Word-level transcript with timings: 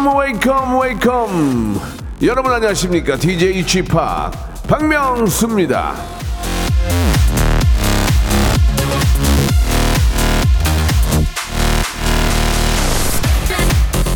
Welcome, 0.00 0.16
welcome, 0.18 0.80
welcome. 0.80 1.80
여러분 2.22 2.50
안녕하십니까? 2.52 3.16
DJ 3.16 3.62
p 3.62 3.84
박명수입니다. 4.66 5.94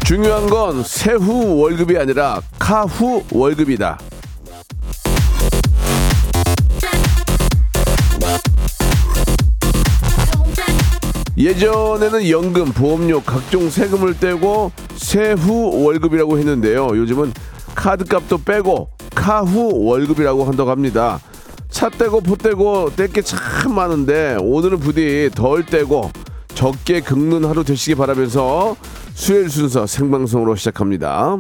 중요한 0.07 0.47
건 0.49 0.83
세후 0.83 1.61
월급이 1.61 1.99
아니라 1.99 2.41
카후 2.59 3.23
월급이다. 3.31 3.99
예전에는 11.37 12.29
연금, 12.31 12.67
보험료, 12.73 13.21
각종 13.21 13.69
세금을 13.69 14.19
떼고 14.19 14.71
세후 14.95 15.85
월급이라고 15.85 16.39
했는데요. 16.39 16.89
요즘은 16.91 17.33
카드값도 17.75 18.39
빼고 18.45 18.91
카후 19.15 19.85
월급이라고 19.85 20.45
한다고 20.45 20.71
합니다. 20.71 21.21
차 21.71 21.89
떼고 21.89 22.21
포 22.21 22.37
떼고 22.37 22.91
뗄 22.95 23.09
게 23.09 23.21
참 23.23 23.75
많은데 23.75 24.37
오늘은 24.41 24.79
부디 24.79 25.29
덜 25.35 25.67
떼고 25.67 26.11
적게 26.55 27.01
긁는 27.01 27.45
하루 27.45 27.65
되시기 27.65 27.97
바라면서 27.97 28.77
수요일 29.15 29.51
순서 29.51 29.87
생방송으로 29.87 30.55
시작합니다. 30.55 31.37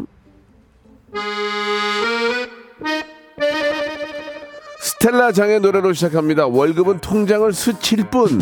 스텔라 4.80 5.30
장의 5.32 5.60
노래로 5.60 5.92
시작합니다. 5.92 6.46
월급은 6.48 6.98
통장을 6.98 7.52
스칠 7.52 8.10
뿐. 8.10 8.40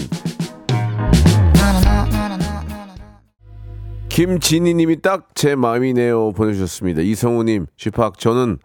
김진희님이 4.13 5.01
딱 5.01 5.29
제 5.35 5.55
마음이네요 5.55 6.33
보내주셨습니다. 6.33 7.01
이성우님, 7.01 7.65
쥐팍 7.79 8.19
저는 8.19 8.59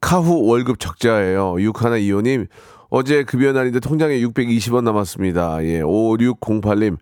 카후 0.00 0.46
월급 0.46 0.78
적자예요. 0.78 1.54
6125님 1.54 2.46
어제 2.88 3.24
급여 3.24 3.50
날인데 3.50 3.80
통장에 3.80 4.20
620원 4.20 4.84
남았습니다. 4.84 5.64
예, 5.64 5.82
5608님 5.82 6.98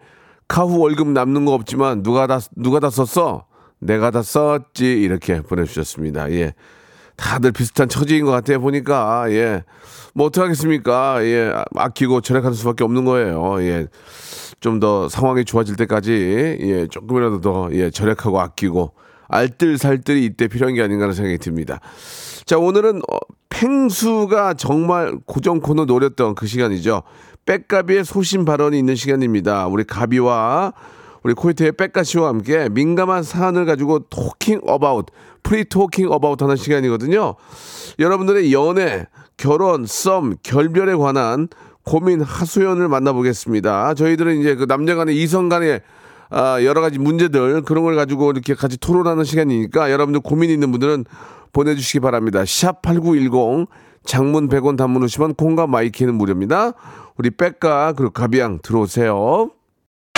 카후 0.49 0.79
월급 0.79 1.09
남는 1.09 1.45
거 1.45 1.53
없지만 1.53 2.03
누가 2.03 2.27
다 2.27 2.41
누가 2.57 2.81
다 2.81 2.89
썼어? 2.89 3.45
내가 3.81 4.11
다 4.11 4.23
썼지 4.23 4.87
이렇게 5.03 5.43
보내주셨습니다. 5.43 6.31
예. 6.33 6.55
다들 7.17 7.53
비슷한 7.53 7.91
처지인 7.91 8.25
것 8.25 8.31
같아요. 8.31 8.61
보니까 8.61 9.27
예. 9.29 9.63
뭐 10.15 10.29
어떡하겠습니까? 10.29 11.23
예. 11.25 11.53
아끼고 11.77 12.23
절약하는 12.23 12.55
수밖에 12.55 12.83
없는 12.83 13.05
거예요. 13.05 13.61
예. 13.61 13.89
좀 14.61 14.81
더 14.81 15.09
상황이 15.09 15.45
좋아질 15.45 15.77
때까지 15.77 16.59
예. 16.61 16.87
조금이라도 16.89 17.41
더 17.41 17.69
예. 17.73 17.91
절약하고 17.91 18.41
아끼고 18.41 18.93
알뜰살뜰이 19.29 20.25
이때 20.25 20.49
필요한 20.49 20.75
게 20.75 20.83
아닌가 20.83 21.05
하는 21.05 21.15
생각이 21.15 21.39
듭니다. 21.39 21.81
자, 22.45 22.59
오늘은 22.59 22.99
어, 23.11 23.19
펭수가 23.49 24.55
정말 24.55 25.17
고정 25.27 25.61
코너 25.61 25.85
노렸던 25.85 26.35
그 26.35 26.47
시간이죠. 26.47 27.03
빽가비의 27.47 28.05
소신 28.05 28.45
발언이 28.45 28.79
있는 28.79 28.97
시간입니다. 28.97 29.67
우리 29.67 29.85
가비와 29.85 30.73
우리 31.23 31.35
코요태의 31.35 31.73
빽가 31.73 32.03
씨와 32.03 32.29
함께 32.29 32.69
민감한 32.69 33.23
사안을 33.23 33.65
가지고 33.65 34.01
talking 34.11 34.61
about, 34.67 35.07
free 35.43 35.65
talking 35.65 36.11
about 36.11 36.43
하는 36.43 36.57
시간이거든요. 36.57 37.37
여러분들의 37.99 38.53
연애, 38.53 39.07
결혼, 39.37 39.87
썸, 39.87 40.37
결별에 40.43 40.95
관한 40.95 41.49
고민 41.85 42.21
하소연을 42.21 42.89
만나보겠습니다. 42.89 43.95
저희들은 43.95 44.41
이제 44.41 44.55
그 44.55 44.67
남녀 44.67 44.97
간의 44.97 45.17
이성 45.21 45.49
간의 45.49 45.81
아, 46.31 46.63
여러 46.65 46.81
가지 46.81 46.99
문제들 46.99 47.63
그런 47.63 47.85
걸 47.85 47.95
가지고 47.95 48.31
이렇게 48.33 48.55
같이 48.55 48.79
토론하는 48.79 49.25
시간이니까 49.25 49.91
여러분들 49.93 50.21
고민 50.21 50.51
있는 50.51 50.71
분들은 50.71 51.05
보내주시기 51.53 52.01
바랍니다. 52.01 52.45
샵 52.45 52.83
8910 52.83 53.69
장문 54.05 54.49
100원 54.49 54.77
단문 54.77 55.03
오시면 55.05 55.35
콩과 55.35 55.67
마이케이는 55.67 56.15
무료입니다. 56.15 56.73
우리 57.17 57.31
빽가 57.31 57.93
그리고 57.93 58.13
가비 58.13 58.36
양 58.36 58.59
들어오세요. 58.63 59.51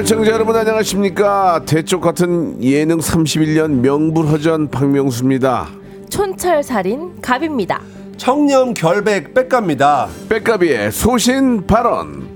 애청자 0.00 0.32
여러분 0.32 0.56
안녕하십니까? 0.56 1.62
대쪽 1.66 2.00
같은 2.00 2.62
예능 2.62 2.98
31년 2.98 3.80
명불허전 3.80 4.70
박명수입니다. 4.70 5.68
촌철살인 6.08 7.20
갑입니다. 7.20 7.82
청렴 8.16 8.72
결백 8.74 9.34
백갑니다. 9.34 10.08
백가비의 10.28 10.90
소신 10.92 11.66
발언. 11.66 12.28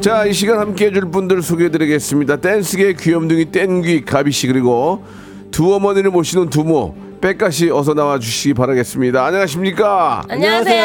자 0.00 0.26
이 0.26 0.32
시간 0.32 0.58
함께 0.58 0.86
해줄 0.86 1.10
분들 1.10 1.42
소개해드리겠습니다. 1.42 2.36
댄스계 2.36 2.94
귀염둥이 2.94 3.46
땡귀 3.46 4.04
가비씨 4.04 4.46
그리고 4.48 5.04
두 5.50 5.72
어머니를 5.74 6.10
모시는 6.10 6.48
두모 6.50 6.94
백가씨 7.22 7.70
어서 7.70 7.94
나와 7.94 8.18
주시기 8.18 8.52
바라겠습니다 8.54 9.24
안녕하십니까 9.24 10.24
안녕하세요. 10.28 10.84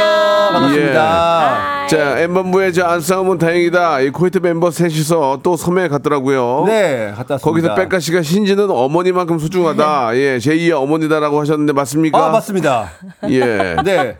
반갑습니다. 0.53 1.83
예. 1.83 1.87
자 1.87 2.19
엠본부에 2.19 2.71
저 2.73 2.90
안 2.90 3.01
싸우면 3.01 3.39
다행이다 3.39 4.01
이 4.01 4.11
코요태 4.11 4.37
멤버 4.37 4.69
셋이서 4.69 5.39
또 5.41 5.57
섬에 5.57 5.87
갔더라고요 5.87 6.65
네, 6.67 7.11
갔다 7.15 7.33
왔습니다. 7.35 7.39
거기서 7.39 7.73
빽가 7.75 7.99
씨가 7.99 8.21
신지는 8.21 8.69
어머니만큼 8.69 9.39
소중하다. 9.39 10.15
예, 10.17 10.37
제2의 10.37 10.73
어머니다라고 10.79 11.39
하셨는데 11.41 11.73
맞습니까? 11.73 12.27
아, 12.27 12.29
맞습니다. 12.29 12.91
예. 13.29 13.75
네. 13.83 14.15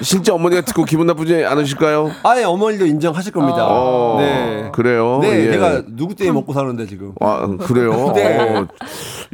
실제 0.00 0.32
어머니가 0.32 0.62
듣고 0.62 0.84
기분 0.84 1.06
나쁘지 1.06 1.44
않으실까요? 1.44 2.10
아예 2.22 2.44
어머니도 2.44 2.86
인정하실 2.86 3.32
겁니다. 3.32 3.66
어, 3.68 4.16
네. 4.18 4.70
그래요. 4.72 5.18
네, 5.20 5.44
예. 5.46 5.50
내가 5.50 5.82
누구 5.88 6.14
때문에 6.14 6.32
먹고 6.32 6.54
사는데 6.54 6.86
지금. 6.86 7.12
아, 7.20 7.46
그래요? 7.66 8.12
네. 8.16 8.38
어, 8.38 8.66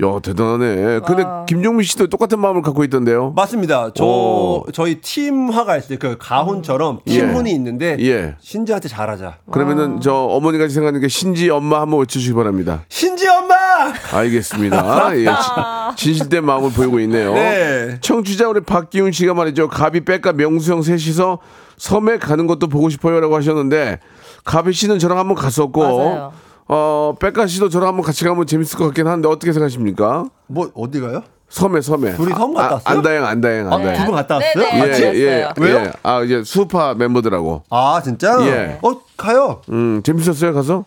야, 0.02 0.18
대단하네. 0.22 1.00
근데 1.06 1.24
김종민 1.46 1.84
씨도 1.84 2.06
똑같은 2.08 2.38
마음을 2.38 2.62
갖고 2.62 2.84
있던데요. 2.84 3.32
맞습니다. 3.36 3.90
저 3.94 4.04
오. 4.04 4.64
저희 4.72 5.00
팀화가 5.00 5.76
있어요. 5.76 5.98
그 5.98 6.16
가훈처럼 6.18 7.00
예. 7.06 7.12
팀훈이 7.12 7.50
있는데 7.52 7.96
예. 8.00 8.36
신지한테 8.40 8.88
잘하자. 8.88 9.38
그러면은 9.50 10.00
저 10.00 10.12
어머니가 10.14 10.68
생각하는 10.68 11.00
게 11.00 11.08
신지 11.08 11.50
엄마 11.50 11.80
한번 11.80 12.00
외쳐주시기 12.00 12.34
바랍니다. 12.34 12.84
신지 12.88 13.28
엄마. 13.28 13.54
알겠습니다. 14.12 15.10
예, 15.16 15.24
진- 15.24 15.96
진실된 15.96 16.44
마음을 16.44 16.70
보이고 16.70 17.00
있네요. 17.00 17.32
네. 17.34 17.98
청취자 18.00 18.48
우리 18.48 18.60
박기훈 18.60 19.12
씨가 19.12 19.34
말이죠. 19.34 19.68
가비 19.68 20.04
백과 20.04 20.32
명수 20.32 20.72
형 20.72 20.82
셋이서 20.82 21.38
섬에 21.76 22.18
가는 22.18 22.46
것도 22.46 22.68
보고 22.68 22.88
싶어요라고 22.90 23.34
하셨는데 23.36 24.00
가비 24.44 24.72
씨는 24.72 24.98
저랑 24.98 25.18
한번 25.18 25.34
갔었고 25.36 25.80
맞아요. 25.82 26.32
어 26.72 27.16
백가 27.18 27.48
씨도 27.48 27.68
저랑 27.68 27.88
한번 27.88 28.04
같이 28.04 28.24
가면 28.24 28.46
재밌을 28.46 28.78
것 28.78 28.84
같긴 28.84 29.08
한데 29.08 29.26
어떻게 29.28 29.52
생각하십니까? 29.52 30.26
뭐 30.46 30.70
어디 30.74 31.00
가요? 31.00 31.24
섬에 31.48 31.80
섬에 31.80 32.14
둘이 32.14 32.32
섬 32.32 32.54
갔다 32.54 32.68
아, 32.68 32.72
왔어요? 32.74 32.96
안다행 32.98 33.24
안다행 33.24 33.72
안다행. 33.72 33.98
두분 33.98 34.14
갔다 34.14 34.38
네, 34.38 34.46
왔어요? 34.56 34.64
네. 34.72 34.76
예, 34.76 34.88
같이 34.88 35.02
예, 35.02 35.08
했어요. 35.32 35.52
왜요? 35.58 35.76
예. 35.78 35.92
아 36.04 36.22
이제 36.22 36.44
수파 36.44 36.94
멤버들하고 36.94 37.64
아 37.70 38.00
진짜? 38.04 38.36
예. 38.46 38.78
어 38.82 39.00
가요. 39.16 39.62
음 39.70 40.00
재밌었어요 40.04 40.54
가서 40.54 40.84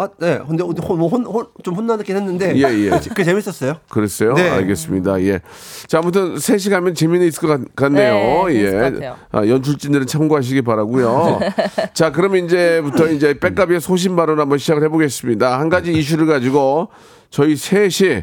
아 0.00 0.08
네. 0.16 0.38
근데 0.46 0.62
혼혼좀 0.62 1.74
혼나긴 1.74 2.16
했는데. 2.16 2.56
예, 2.56 2.62
예. 2.84 2.90
그, 2.90 3.08
그 3.14 3.24
재밌었어요. 3.24 3.78
그랬어요? 3.90 4.34
네. 4.34 4.48
알겠습니다. 4.48 5.20
예. 5.22 5.40
자, 5.88 5.98
아무튼 5.98 6.38
셋이 6.38 6.70
가면 6.70 6.94
재미는 6.94 7.26
있을 7.26 7.40
것 7.40 7.48
같, 7.48 7.74
같네요. 7.74 8.46
네, 8.46 8.54
예. 8.54 8.58
재밌을 8.58 8.78
것 8.78 8.92
같아요. 8.94 9.16
아, 9.32 9.44
연출진들은 9.44 10.06
참고하시기 10.06 10.62
바라고요. 10.62 11.40
자, 11.94 12.12
그러면 12.12 12.44
이제부터 12.44 13.08
이제 13.08 13.36
백가비의 13.40 13.80
소신 13.80 14.14
발언 14.14 14.38
한번 14.38 14.58
시작을 14.58 14.84
해 14.84 14.88
보겠습니다. 14.88 15.58
한 15.58 15.68
가지 15.68 15.92
이슈를 15.92 16.26
가지고 16.26 16.90
저희 17.30 17.56
셋이 17.56 18.22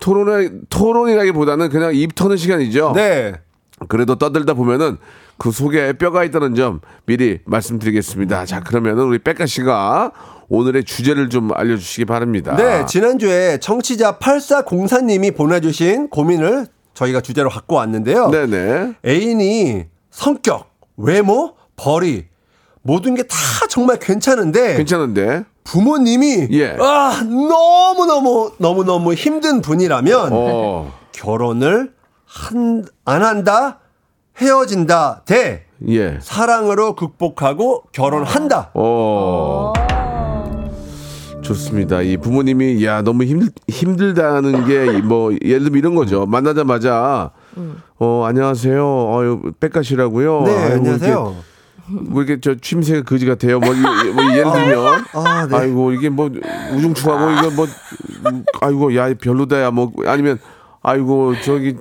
토론을 0.00 0.60
토론이라기보다는 0.68 1.70
그냥 1.70 1.94
입 1.94 2.14
터는 2.14 2.36
시간이죠. 2.36 2.92
네. 2.94 3.32
그래도 3.88 4.16
떠들다 4.16 4.52
보면은 4.52 4.98
그 5.38 5.50
속에 5.50 5.94
뼈가 5.94 6.22
있다는 6.24 6.54
점 6.54 6.80
미리 7.06 7.38
말씀드리겠습니다. 7.46 8.44
자, 8.44 8.60
그러면은 8.60 9.04
우리 9.04 9.18
백가 9.18 9.46
씨가 9.46 10.12
오늘의 10.48 10.84
주제를 10.84 11.30
좀 11.30 11.50
알려주시기 11.54 12.04
바랍니다. 12.04 12.54
네, 12.56 12.84
지난주에 12.86 13.58
청취자 13.58 14.18
8404님이 14.18 15.34
보내주신 15.36 16.08
고민을 16.08 16.66
저희가 16.94 17.20
주제로 17.20 17.48
갖고 17.50 17.76
왔는데요. 17.76 18.28
네네. 18.30 18.94
애인이 19.04 19.84
성격, 20.10 20.70
외모, 20.96 21.54
벌이 21.76 22.26
모든 22.82 23.14
게 23.14 23.22
다 23.24 23.36
정말 23.68 23.98
괜찮은데 23.98 24.76
괜찮은데. 24.76 25.44
부모님이 25.64 26.48
예. 26.52 26.76
아, 26.78 27.22
너무 27.24 28.04
너무 28.06 28.52
너무 28.58 28.84
너무 28.84 29.14
힘든 29.14 29.62
분이라면 29.62 30.28
어. 30.32 30.92
결혼을 31.12 31.94
한, 32.26 32.84
안 33.06 33.22
한다, 33.22 33.80
헤어진다, 34.36 35.22
대 35.24 35.62
예. 35.88 36.18
사랑으로 36.20 36.94
극복하고 36.96 37.84
결혼한다. 37.92 38.70
어. 38.74 39.72
좋습니다. 41.44 42.00
이 42.02 42.16
부모님이 42.16 42.84
야 42.84 43.02
너무 43.02 43.24
힘들 43.24 43.48
힘들다는 43.68 44.64
게 44.66 45.00
뭐 45.02 45.32
예를 45.44 45.64
들면 45.64 45.78
이런 45.78 45.94
거죠. 45.94 46.24
만나자마자 46.26 47.30
어 47.98 48.24
안녕하세요. 48.26 48.82
어유 49.12 49.52
백가시라고요. 49.60 50.42
네, 50.46 50.50
아이고, 50.56 50.74
안녕하세요. 50.74 51.36
이렇게, 51.90 52.00
뭐 52.10 52.22
이렇게 52.22 52.40
저 52.40 52.54
취미새가 52.54 53.02
거지 53.02 53.26
같아요. 53.26 53.60
뭐, 53.60 53.74
이- 53.74 53.78
뭐 53.78 54.24
예를 54.32 54.44
들면 54.52 55.04
아, 55.12 55.46
네. 55.46 55.56
아이고 55.56 55.92
이게 55.92 56.08
뭐 56.08 56.30
우중충하고 56.74 57.30
이거 57.32 57.50
뭐 57.54 57.66
음, 58.26 58.44
아이고 58.62 58.96
야 58.96 59.12
별로다야 59.12 59.70
뭐 59.70 59.92
아니면 60.06 60.38
아이고 60.82 61.34
저기 61.42 61.76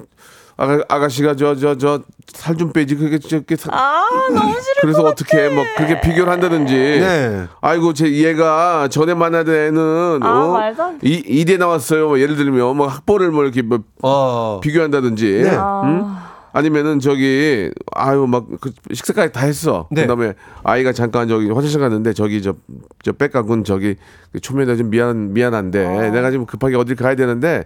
아가, 0.58 0.84
아가씨가 0.88 1.36
저 1.36 1.56
저 1.56 1.76
저 1.78 2.02
살 2.34 2.56
좀 2.58 2.72
빼지 2.72 2.96
그게 2.96 3.20
저렇게 3.20 3.56
사- 3.56 3.70
아 3.74 4.06
너무 4.34 4.52
싫어. 4.52 4.74
그래서 4.82 5.04
어떻게 5.04 5.50
뭐 5.50 5.64
그렇게 5.76 6.00
비교를 6.02 6.32
한다든지 6.32 6.74
네. 6.74 7.48
아이고 7.62 7.94
제 7.94 8.12
얘가 8.12 8.88
전에 8.90 9.14
만나던 9.14 9.54
애는 9.54 10.20
아, 10.24 10.46
어? 10.46 10.52
말도. 10.54 10.94
이 11.04 11.22
이대 11.28 11.58
나왔어요 11.58 12.08
뭐 12.08 12.20
예를 12.20 12.36
들면 12.36 12.78
뭐 12.78 12.88
학벌을 12.88 13.32
뭐 13.32 13.44
이렇게 13.44 13.62
뭐 13.62 13.80
어. 14.02 14.60
비교한다든지 14.64 15.42
네. 15.44 15.50
음? 15.52 16.06
아니면은 16.54 17.00
저기 17.00 17.72
아유 17.94 18.26
막 18.28 18.46
그 18.62 18.72
식사까지 18.94 19.34
다 19.34 19.42
했어 19.46 19.88
네. 19.92 20.02
그다음에 20.04 20.34
아이가 20.64 20.94
잠깐 20.94 21.28
저기 21.28 21.50
화장실 21.50 21.80
갔는데 21.82 22.14
저기 22.14 22.42
저저 22.42 23.12
백가군 23.18 23.64
저기 23.64 23.96
그 24.32 24.40
초면에 24.40 24.76
좀 24.76 24.90
미안 24.90 25.34
미안한데 25.34 26.12
내가 26.12 26.32
지금 26.32 26.46
급하게 26.46 26.76
어딜 26.78 26.96
가야 26.96 27.16
되는데 27.16 27.66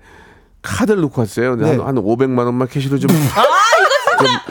카드를 0.68 1.02
놓고 1.02 1.22
왔어요 1.22 1.52
근데 1.58 1.72
네. 1.72 1.78
한, 1.78 1.88
한 1.88 1.96
500만 1.96 2.40
원만 2.46 2.68
캐시로 2.68 2.98
좀, 3.00 3.10
좀 3.10 3.18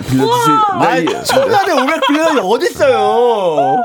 빌려주시 0.09 0.51
나 0.81 0.97
이- 0.97 1.25
천안에 1.25 1.73
500 1.83 2.07
빌려이 2.07 2.39
어딨어요? 2.39 2.97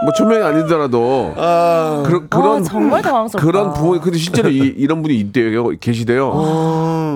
뭐 0.04 0.14
초면이 0.16 0.44
아니더라도 0.44 1.34
아. 1.38 2.04
그런 2.06 2.30
그런 2.30 2.62
아, 2.62 2.64
정말 2.64 3.02
당황스럽다. 3.02 3.46
그런 3.46 3.74
부모 3.74 4.00
근데 4.00 4.18
실제로 4.18 4.50
이, 4.50 4.86
런 4.88 5.02
분이 5.02 5.16
있대요 5.20 5.70
계시대요 5.80 6.30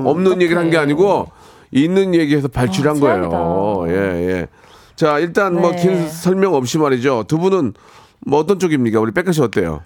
없는 0.05 0.41
얘기를 0.41 0.61
한 0.61 0.69
게 0.69 0.77
아니고 0.77 1.29
있는 1.71 2.15
얘기에서 2.15 2.47
발출한 2.47 2.97
아, 2.97 2.99
거예요 2.99 3.85
예 3.89 4.31
예 4.33 4.47
자 4.95 5.19
일단 5.19 5.59
뭐 5.59 5.71
네. 5.71 5.81
긴 5.81 6.09
설명 6.09 6.53
없이 6.53 6.77
말이죠 6.77 7.25
두 7.27 7.37
분은 7.37 7.73
뭐 8.25 8.39
어떤 8.39 8.59
쪽입니까 8.59 8.99
우리 9.01 9.11
빽가씨 9.11 9.41
어때요 9.41 9.81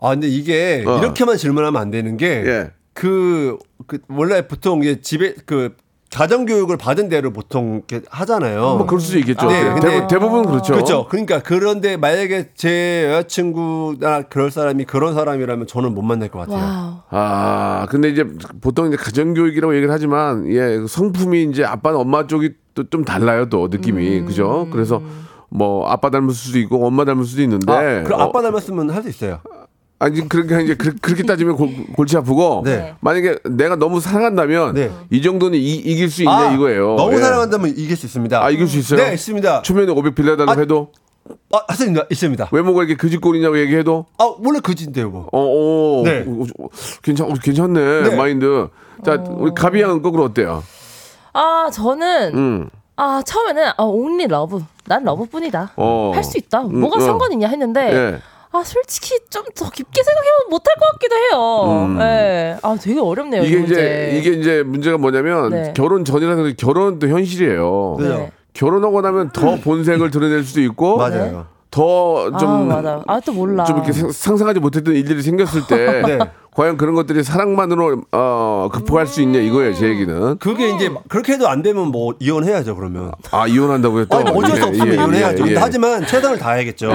아 0.00 0.10
근데 0.10 0.28
이게 0.28 0.84
어. 0.86 0.98
이렇게만 0.98 1.38
질문하면 1.38 1.80
안 1.80 1.90
되는 1.90 2.16
게 2.18 2.26
예. 2.46 2.70
그, 2.94 3.58
그 3.86 3.98
원래 4.08 4.46
보통 4.48 4.82
이제 4.82 5.00
집에 5.00 5.34
그 5.46 5.74
가정 6.12 6.44
교육을 6.46 6.76
받은 6.76 7.08
대로 7.08 7.32
보통 7.32 7.82
이렇게 7.88 8.06
하잖아요. 8.08 8.60
뭐 8.76 8.86
그럴 8.86 9.00
수도 9.00 9.18
있겠죠 9.18 9.48
네, 9.48 9.64
대- 9.64 9.70
근데- 9.74 9.88
대부, 9.90 10.06
대부 10.06 10.30
분 10.30 10.44
그렇죠 10.46 10.72
그렇죠. 10.74 11.06
그러니까 11.08 11.40
그런데 11.42 11.96
만약에 11.96 12.50
제 12.54 13.10
여자친구나 13.10 14.22
그럴 14.22 14.52
사람이 14.52 14.84
그런 14.84 15.14
사람이라면 15.14 15.66
저는 15.66 15.92
못 15.92 16.02
만날 16.02 16.28
것 16.28 16.38
같아요. 16.40 16.62
와우. 16.62 16.94
아 17.10 17.86
근데 17.90 18.10
이제 18.10 18.24
보통 18.60 18.86
이제 18.86 18.96
가정 18.96 19.34
교육이라고 19.34 19.74
얘기를 19.74 19.92
하지만 19.92 20.46
예 20.52 20.84
성품이 20.86 21.44
이제 21.50 21.64
아빠는 21.64 21.98
엄마 21.98 22.26
쪽이 22.28 22.50
또 22.74 22.84
좀 22.90 23.04
달라요 23.04 23.48
또 23.48 23.68
느낌이 23.68 24.20
음. 24.20 24.26
그죠 24.26 24.66
그래서 24.72 25.00
뭐 25.48 25.88
아빠 25.88 26.10
닮을 26.10 26.32
수도 26.34 26.58
있고 26.60 26.84
엄마 26.86 27.04
닮을 27.04 27.24
수도 27.24 27.40
있는데 27.42 27.72
아, 27.72 28.02
그럼 28.04 28.20
어, 28.20 28.22
아빠 28.24 28.40
닮았으면 28.42 28.90
할 28.90 29.02
수 29.02 29.08
있어요. 29.08 29.38
아니 30.04 30.28
그러니까 30.28 30.60
이제 30.60 30.74
그, 30.74 30.94
렇게 31.10 31.22
따지면 31.22 31.56
골, 31.56 31.70
골치 31.96 32.14
아프고 32.18 32.60
네. 32.62 32.94
만약에 33.00 33.38
내가 33.48 33.76
너무 33.76 34.00
사랑한다면 34.00 34.74
네. 34.74 34.90
이 35.08 35.22
정도는 35.22 35.58
이, 35.58 35.76
이길 35.76 36.10
수 36.10 36.20
있냐 36.22 36.50
아, 36.50 36.52
이거예요. 36.52 36.96
너무 36.96 37.14
예. 37.14 37.18
사랑한다면 37.18 37.70
이길 37.70 37.96
수 37.96 38.04
있습니다. 38.04 38.44
아 38.44 38.50
이길 38.50 38.68
수 38.68 38.76
있어요? 38.76 39.02
네, 39.02 39.14
있습니다. 39.14 39.62
초면에 39.62 39.90
500 39.90 40.14
빌려달라고 40.14 40.58
아, 40.58 40.60
해도 40.60 40.92
아, 41.54 41.62
하습니다 41.68 42.04
있습니다. 42.10 42.50
외모가 42.52 42.82
이렇게 42.82 42.96
그짓골이냐고 42.96 43.58
얘기해도 43.60 44.04
아, 44.18 44.34
원래 44.44 44.60
그진데요, 44.60 45.08
뭐. 45.08 45.26
어, 45.32 45.40
어, 45.40 46.02
네. 46.04 46.22
어, 46.26 46.44
어, 46.64 46.68
괜찮, 47.02 47.30
어, 47.30 47.34
괜찮네 47.42 48.10
네. 48.10 48.14
마인드. 48.14 48.68
자 49.06 49.24
우리 49.26 49.52
가비 49.54 49.80
양은 49.80 50.02
거꾸로 50.02 50.24
어때요? 50.24 50.62
아 51.32 51.70
저는 51.72 52.34
음. 52.34 52.68
아 52.96 53.22
처음에는 53.24 53.72
아 53.78 53.82
only 53.84 54.26
love. 54.26 54.60
난 54.86 55.02
love뿐이다. 55.02 55.72
어. 55.76 56.12
할 56.14 56.27
수 56.27 56.36
있다. 56.36 56.60
음, 56.60 56.80
뭐가 56.80 56.98
어. 56.98 57.00
상관이냐 57.00 57.48
했는데 57.48 57.80
예. 57.94 58.33
아 58.54 58.62
솔직히 58.64 59.18
좀 59.30 59.42
더 59.54 59.68
깊게 59.70 60.02
생각해보면 60.02 60.50
못할 60.50 60.74
것 60.80 60.92
같기도 60.92 61.16
해요. 61.16 61.96
예. 62.00 62.56
아 62.62 62.76
되게 62.80 62.98
어렵네요. 63.00 63.42
이 63.42 63.46
음. 63.46 63.48
이게 63.48 63.58
문제. 63.58 63.74
이제 63.74 64.18
이게 64.30 64.40
이제 64.40 64.62
문제가 64.62 64.96
뭐냐면 64.98 65.50
네. 65.50 65.72
결혼 65.76 66.04
전이라서 66.04 66.42
결혼도 66.56 67.08
현실이에요. 67.08 67.96
네. 68.00 68.08
네. 68.08 68.32
결혼하고 68.52 69.00
나면 69.00 69.30
더 69.32 69.56
본색을 69.56 70.10
드러낼 70.10 70.44
수도 70.44 70.60
있고 70.62 70.96
맞아요. 70.96 71.46
더 71.70 72.17
좀 72.17 72.64
아 72.64 72.80
맞아요. 72.80 73.02
아 73.08 73.14
또 73.14 73.32
몰라. 73.32 73.64
좀 73.64 73.76
이렇게 73.78 73.92
상- 73.92 74.10
상상하지 74.12 74.60
못했던 74.60 74.94
일들이 74.94 75.22
생겼을 75.22 75.62
때 75.68 76.02
네. 76.06 76.18
과연 76.54 76.76
그런 76.76 76.94
것들이 76.94 77.24
사랑만으로 77.24 78.02
어, 78.12 78.68
극복할 78.72 79.08
수 79.08 79.20
있냐 79.22 79.40
이거예요 79.40 79.74
제 79.74 79.88
얘기는 79.88 80.38
그게 80.38 80.70
이제 80.70 80.88
그렇게 81.08 81.32
해도 81.32 81.48
안 81.48 81.62
되면 81.62 81.88
뭐 81.88 82.14
이혼해야죠, 82.20 82.76
그러면. 82.76 83.10
아 83.32 83.48
이혼한다고요 83.48 84.04
또 84.06 84.16
아니, 84.18 84.30
뭐 84.30 84.44
어쩔 84.44 84.56
수 84.56 84.62
예, 84.62 84.68
없으면 84.68 84.88
예, 84.88 84.94
이혼해야죠. 84.94 85.48
예, 85.48 85.50
예. 85.52 85.56
하지만 85.56 86.06
최선을 86.06 86.38
다해야겠죠. 86.38 86.86
예, 86.90 86.92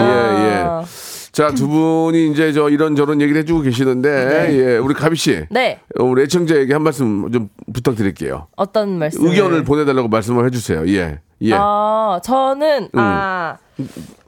아. 0.65 0.83
자 1.31 1.51
두 1.51 1.67
분이 1.67 2.31
이제 2.31 2.51
저 2.53 2.69
이런 2.69 2.95
저런 2.95 3.21
얘기를 3.21 3.41
해주고 3.41 3.61
계시는데 3.61 4.47
예 4.73 4.77
우리 4.77 4.93
가비 4.93 5.15
씨 5.15 5.45
네. 5.49 5.79
어, 5.99 6.03
우리 6.03 6.23
애청자에게 6.23 6.73
한 6.73 6.81
말씀 6.83 7.31
좀 7.31 7.49
부탁드릴게요 7.73 8.47
어떤 8.55 8.97
말씀? 8.97 9.25
의견을 9.25 9.63
보내달라고 9.63 10.07
말씀을 10.07 10.45
해주세요 10.47 10.87
예예 10.87 11.19
아 11.53 12.19
저는 12.23 12.89
아 12.93 13.57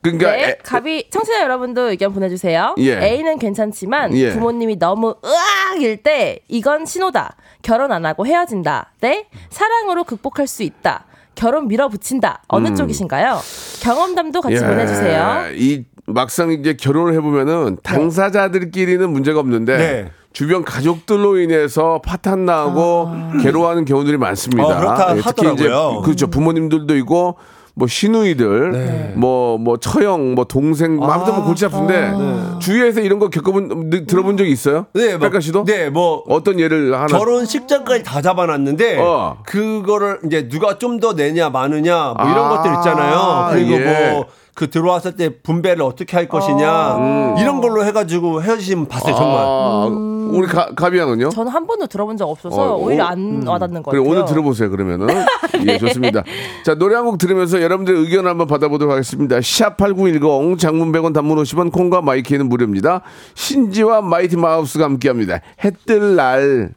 그러니까 0.02 0.32
네, 0.32 0.44
애- 0.50 0.58
가비 0.64 1.10
청취자 1.10 1.42
여러분도 1.44 1.90
의견 1.92 2.12
보내주세요. 2.14 2.74
예. 2.80 2.98
A는 3.04 3.38
괜찮지만 3.38 4.16
예. 4.18 4.32
부모님이 4.34 4.80
너무 4.80 5.14
으악일 5.24 5.98
때 6.04 6.40
이건 6.48 6.86
신호다. 6.88 7.36
결혼 7.62 7.92
안 7.92 8.06
하고 8.08 8.26
헤어진다. 8.26 8.94
네, 9.02 9.28
사랑으로 9.52 10.06
극복할 10.06 10.48
수 10.48 10.64
있다. 10.64 11.06
결혼 11.42 11.68
밀어붙인다. 11.68 12.44
어느 12.50 12.76
쪽이신가요? 12.76 13.40
경험담도 13.82 14.42
같이 14.42 14.58
음. 14.58 14.64
예, 14.64 14.68
보내주세요. 14.68 15.46
이 15.56 15.86
막상 16.06 16.52
이제 16.52 16.74
결혼을 16.74 17.16
해보면은 17.16 17.78
당사자들끼리는 17.82 19.10
문제가 19.10 19.40
없는데 19.40 19.78
네. 19.78 20.12
주변 20.34 20.64
가족들로 20.64 21.40
인해서 21.40 22.00
파탄 22.06 22.46
나고 22.46 23.10
괴로워하는 23.42 23.86
경우들이 23.86 24.18
많습니다. 24.18 24.64
어, 24.64 24.80
그렇다 24.80 25.18
예, 25.18 25.22
특히 25.22 25.52
이제 25.54 25.68
하더라고요. 25.68 26.02
그렇죠 26.04 26.28
부모님들도 26.28 26.96
있고 26.98 27.38
뭐 27.74 27.88
시누이들, 27.88 29.14
뭐뭐 29.16 29.78
처형, 29.78 30.36
뭐 30.36 30.44
동생, 30.46 30.98
뭐 30.98 31.10
아무튼 31.10 31.36
뭐 31.36 31.46
골치 31.46 31.66
아픈데 31.66 32.60
주위에서 32.60 33.00
이런 33.02 33.18
거 33.20 33.30
겪어본 33.30 33.90
느- 33.90 34.06
들어본 34.06 34.38
적이 34.38 34.52
있어요? 34.52 34.88
네, 34.94 35.12
뭐, 35.18 35.20
백가 35.20 35.40
씨도? 35.40 35.64
네, 35.66 35.90
뭐 35.90 36.24
어떤 36.28 36.60
예를 36.60 36.94
하나? 36.94 37.06
결혼식장까지 37.08 38.04
다 38.04 38.22
잡아놨는데 38.22 38.98
어. 39.00 39.38
그거를 39.46 40.20
이제 40.26 40.48
누가 40.50 40.78
좀 40.78 41.00
더 41.02 41.14
내냐 41.14 41.50
마느냐 41.50 42.14
뭐 42.18 42.30
이런 42.30 42.46
아, 42.46 42.50
것들 42.50 42.74
있잖아요. 42.76 43.48
그리고 43.52 43.72
예. 43.82 44.12
뭐그 44.12 44.70
들어왔을 44.70 45.16
때 45.16 45.30
분배를 45.42 45.82
어떻게 45.82 46.16
할 46.16 46.28
것이냐 46.28 47.36
이런 47.40 47.60
걸로 47.62 47.84
해가지고 47.86 48.44
헤어지시면 48.44 48.88
봤어요 48.88 49.16
정말. 49.16 49.38
아, 49.44 50.21
우리 50.38 50.48
가, 50.48 50.70
가비 50.76 50.98
양은요? 50.98 51.30
저는 51.30 51.52
한 51.52 51.66
번도 51.68 51.88
들어본 51.88 52.18
적 52.18 52.30
없어서 52.30 52.76
어, 52.76 52.78
오히려 52.78 53.04
오- 53.06 53.08
안 53.08 53.44
와닿는 53.48 53.84
것 53.84 53.92
그래 53.92 54.00
같아요. 54.02 54.12
오늘 54.12 54.26
들어보세요 54.26 54.70
그러면은. 54.72 55.08
예 55.68 55.78
좋습니다. 55.78 56.24
자 56.66 56.76
노래 56.76 56.96
한 56.96 57.06
곡 57.06 57.18
들으면서 57.18 57.62
여러분들의 57.62 58.00
의견 58.02 58.28
한번 58.28 58.48
받아보도록 58.48 58.92
하겠습니다. 58.92 59.40
샵 59.42 59.78
8910 59.78 60.58
장문 60.60 60.92
100원 60.92 61.14
단문 61.14 61.38
50원 61.38 61.72
콩과 61.72 62.02
my 62.02 62.15
K는 62.15 62.48
무료입니다. 62.50 63.02
신지와 63.36 64.02
마이티 64.02 64.38
마우스가 64.38 64.86
함께합니다. 64.86 65.42
해뜰 65.64 66.16
날. 66.16 66.70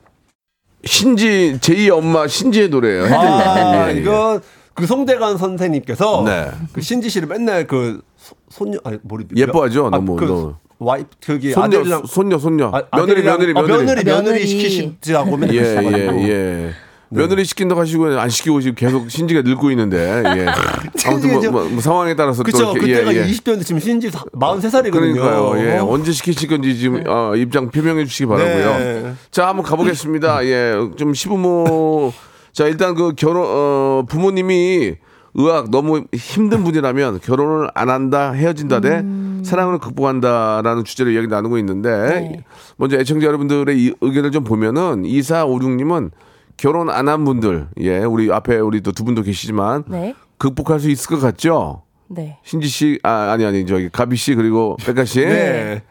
신지 0.87 1.57
제2 1.61 1.91
엄마 1.97 2.27
신지의 2.27 2.69
노래예요. 2.69 3.05
해뜰 3.05 3.17
날. 3.17 3.49
아, 3.49 3.91
예, 3.91 3.97
예. 3.97 4.01
이거 4.01 4.41
그 4.75 4.87
송대관 4.87 5.39
선생님께서 5.39 6.23
네. 6.27 6.51
그 6.73 6.81
신지 6.81 7.09
씨를 7.09 7.29
맨날 7.29 7.67
그 7.67 8.01
소- 8.17 8.35
손녀 8.51 8.79
아니 8.85 8.99
머리 9.03 9.25
예뻐하죠, 9.37 9.87
아, 9.87 9.91
너무, 9.91 10.17
그 10.17 10.25
너무. 10.25 10.55
와이프 10.79 11.09
저기 11.21 11.53
손녀, 11.53 11.79
아들이랑 11.79 12.03
손녀, 12.07 12.39
손녀. 12.39 12.71
아, 12.75 12.83
며느리, 12.97 13.23
며느리, 13.23 13.53
어, 13.53 13.63
며느리. 13.63 13.69
며느리 13.87 14.05
며느리 14.05 14.25
며느리. 14.25 14.47
시키시라고 14.47 15.37
맨날 15.37 15.55
예, 15.55 15.61
예. 15.61 16.29
예. 16.29 16.71
며느리 17.11 17.45
시킨다고 17.45 17.81
하시고 17.81 18.07
안 18.19 18.29
시키고 18.29 18.61
지금 18.61 18.75
계속 18.75 19.09
신지가 19.09 19.43
늙고 19.43 19.71
있는데, 19.71 20.23
예. 20.37 20.47
아무튼 21.07 21.33
뭐, 21.33 21.51
뭐, 21.51 21.65
뭐 21.69 21.81
상황에 21.81 22.17
따라서 22.17 22.43
또 22.43 22.51
그쵸 22.51 22.73
이렇게, 22.73 22.81
그때가 22.81 23.15
예, 23.15 23.19
예. 23.19 23.25
20대인데 23.31 23.65
지금 23.65 23.81
신지 23.81 24.11
43살이거든요. 24.11 24.91
그러니까요. 24.91 25.53
예. 25.59 25.77
언제 25.79 26.11
시키실 26.11 26.49
건지 26.49 26.77
지금 26.77 27.05
어, 27.07 27.37
입장 27.37 27.71
표명해 27.71 28.05
주시기 28.07 28.27
바라고요. 28.27 28.79
네. 28.79 29.15
자, 29.31 29.47
한번 29.47 29.65
가보겠습니다. 29.65 30.45
예. 30.47 30.75
좀 30.97 31.15
시부모 31.15 32.13
자, 32.55 32.67
일단 32.67 32.95
그 32.95 33.13
결혼 33.15 33.45
어, 33.47 34.05
부모님이 34.09 34.95
의학 35.35 35.71
너무 35.71 36.05
힘든 36.15 36.63
분이라면 36.65 37.19
결혼을 37.21 37.69
안 37.75 37.91
한다, 37.91 38.31
헤어진다 38.33 38.81
대 38.81 39.03
사랑을 39.45 39.79
극복한다라는 39.79 40.85
주제로 40.85 41.11
이야기 41.11 41.27
나누고 41.27 41.59
있는데 41.59 41.91
네. 41.91 42.45
먼저 42.77 42.97
애청자 42.97 43.27
여러분들의 43.27 43.77
이 43.79 43.93
의견을 44.01 44.31
좀 44.31 44.45
보면은 44.45 45.03
2456님은 45.03 46.13
결혼 46.57 46.89
안 46.89 47.09
한 47.09 47.25
분들, 47.25 47.67
예, 47.81 47.99
우리 47.99 48.31
앞에 48.33 48.59
우리 48.61 48.81
또 48.81 48.93
두 48.93 49.03
분도 49.05 49.23
계시지만 49.23 49.85
네. 49.89 50.15
극복할 50.39 50.79
수 50.79 50.89
있을 50.89 51.11
것 51.11 51.21
같죠? 51.21 51.83
네. 52.07 52.39
신지 52.45 52.69
씨, 52.69 53.01
아, 53.03 53.33
아니, 53.33 53.45
아니, 53.45 53.67
저기, 53.67 53.89
가비 53.89 54.15
씨, 54.17 54.37
그리고 54.37 54.77
백가 54.87 55.05
씨. 55.05 55.21
네. 55.21 55.83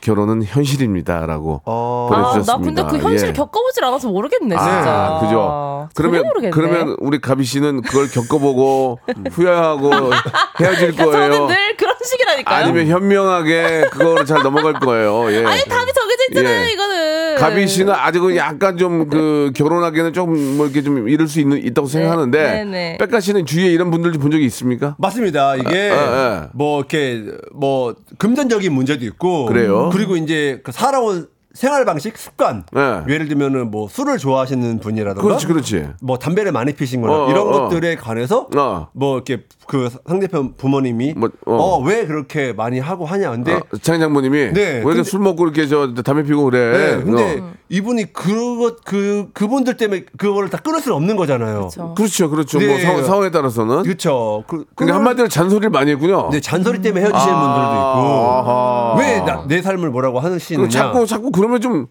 결혼은 0.00 0.42
현실입니다라고 0.44 1.62
어. 1.64 2.08
아, 2.10 2.14
보내주셨습니다. 2.32 2.82
나 2.82 2.86
근데 2.88 2.98
그 2.98 3.04
현실을 3.04 3.28
예. 3.30 3.32
겪어보질 3.32 3.84
않아서 3.84 4.08
모르겠네, 4.08 4.56
진짜. 4.56 4.64
아, 4.64 5.20
그죠. 5.20 5.88
그러면 5.94 6.22
모르겠네. 6.26 6.50
그러면 6.50 6.96
우리 7.00 7.20
가비 7.20 7.44
씨는 7.44 7.82
그걸 7.82 8.08
겪어보고 8.08 8.98
후회하고 9.32 9.90
헤어질 10.60 10.92
그러니까 10.94 11.04
거예요. 11.04 11.32
저는 11.32 11.46
늘 11.48 11.76
그런 11.76 11.96
식이라니까요. 12.08 12.56
아니면 12.64 12.86
현명하게 12.88 13.84
그거를 13.92 14.26
잘 14.26 14.42
넘어갈 14.42 14.74
거예요. 14.74 15.30
예. 15.32 15.44
아니 15.46 15.62
답이 15.64 15.92
정해져 15.92 16.22
있잖아요, 16.30 16.64
예. 16.66 16.72
이거는. 16.72 17.36
가비 17.36 17.66
씨는 17.68 17.92
아직은 17.92 18.36
약간 18.36 18.76
좀 18.76 19.08
그 19.08 19.52
결혼하기는 19.54 20.12
조금 20.12 20.56
뭐 20.56 20.66
이렇게 20.66 20.82
좀 20.82 21.08
이럴 21.08 21.28
수 21.28 21.40
있는 21.40 21.64
있다고 21.64 21.88
생각하는데 21.88 22.38
네, 22.38 22.64
네. 22.64 22.96
백가 22.98 23.20
씨는 23.20 23.46
주위에 23.46 23.66
이런 23.66 23.90
분들 23.90 24.12
좀본 24.12 24.30
적이 24.30 24.44
있습니까? 24.46 24.96
맞습니다. 24.98 25.56
이게 25.56 25.90
아, 25.90 25.96
아. 25.96 26.48
뭐 26.54 26.78
이렇게 26.80 27.24
뭐 27.52 27.94
금전적인 28.18 28.72
문제도 28.72 29.04
있고 29.04 29.46
그래요? 29.46 29.90
그리고 29.92 30.16
이제 30.16 30.60
그 30.62 30.72
살아온 30.72 31.28
생활 31.54 31.84
방식 31.84 32.16
습관 32.18 32.64
네. 32.72 33.02
예를 33.08 33.26
들면은 33.28 33.70
뭐 33.70 33.88
술을 33.88 34.18
좋아하시는 34.18 34.80
분이라든가 34.80 35.22
그렇지, 35.22 35.46
그렇지. 35.46 35.88
뭐 36.02 36.18
담배를 36.18 36.52
많이 36.52 36.72
피신 36.74 37.00
거나 37.00 37.24
어, 37.24 37.30
이런 37.30 37.46
어, 37.46 37.50
어. 37.50 37.62
것들에 37.68 37.96
관해서 37.96 38.48
어. 38.54 38.88
뭐 38.92 39.16
이렇게 39.16 39.44
그 39.66 39.88
상대편 40.06 40.54
부모님이 40.56 41.14
뭐, 41.16 41.30
어. 41.46 41.54
어왜 41.54 42.06
그렇게 42.06 42.52
많이 42.52 42.78
하고 42.78 43.06
하냐 43.06 43.30
근데 43.30 43.54
어, 43.54 43.60
창희 43.80 43.98
장모님이 43.98 44.52
네, 44.52 44.60
왜 44.60 44.72
이렇게 44.78 44.84
근데- 44.84 45.02
술 45.04 45.20
먹고 45.20 45.44
이렇게 45.44 45.66
저 45.66 45.94
담배 45.94 46.22
피고 46.22 46.44
그래? 46.44 46.96
네, 46.96 47.02
근데 47.02 47.40
어. 47.40 47.52
이분이 47.70 48.12
그것 48.12 48.84
그 48.84 49.28
그분들 49.34 49.76
때문에 49.76 50.04
그거를 50.16 50.48
다 50.50 50.58
끊을 50.58 50.80
수는 50.80 50.96
없는 50.96 51.16
거잖아요. 51.16 51.68
그렇죠. 51.74 51.94
그렇죠, 51.94 52.30
그렇죠. 52.30 52.58
뭐 52.58 52.66
네. 52.68 52.80
상황, 52.82 53.04
상황 53.04 53.24
에 53.24 53.30
따라서는. 53.30 53.82
그렇죠. 53.82 54.44
그, 54.46 54.56
그러니까 54.56 54.74
그걸- 54.76 54.94
한마디로 54.94 55.28
잔소리를 55.28 55.68
많이 55.70 55.90
했군요. 55.90 56.28
네, 56.32 56.40
잔소리 56.40 56.80
때문에 56.80 57.04
헤어지시는 57.04 57.34
아하. 57.34 58.94
분들도 58.94 59.14
있고 59.32 59.48
왜내 59.48 59.62
삶을 59.62 59.90
뭐라고 59.90 60.20
그 60.20 60.28
하시느냐. 60.28 60.68
자꾸 60.68 61.06
자꾸 61.06 61.30
그러면 61.40 61.60
좀 61.60 61.86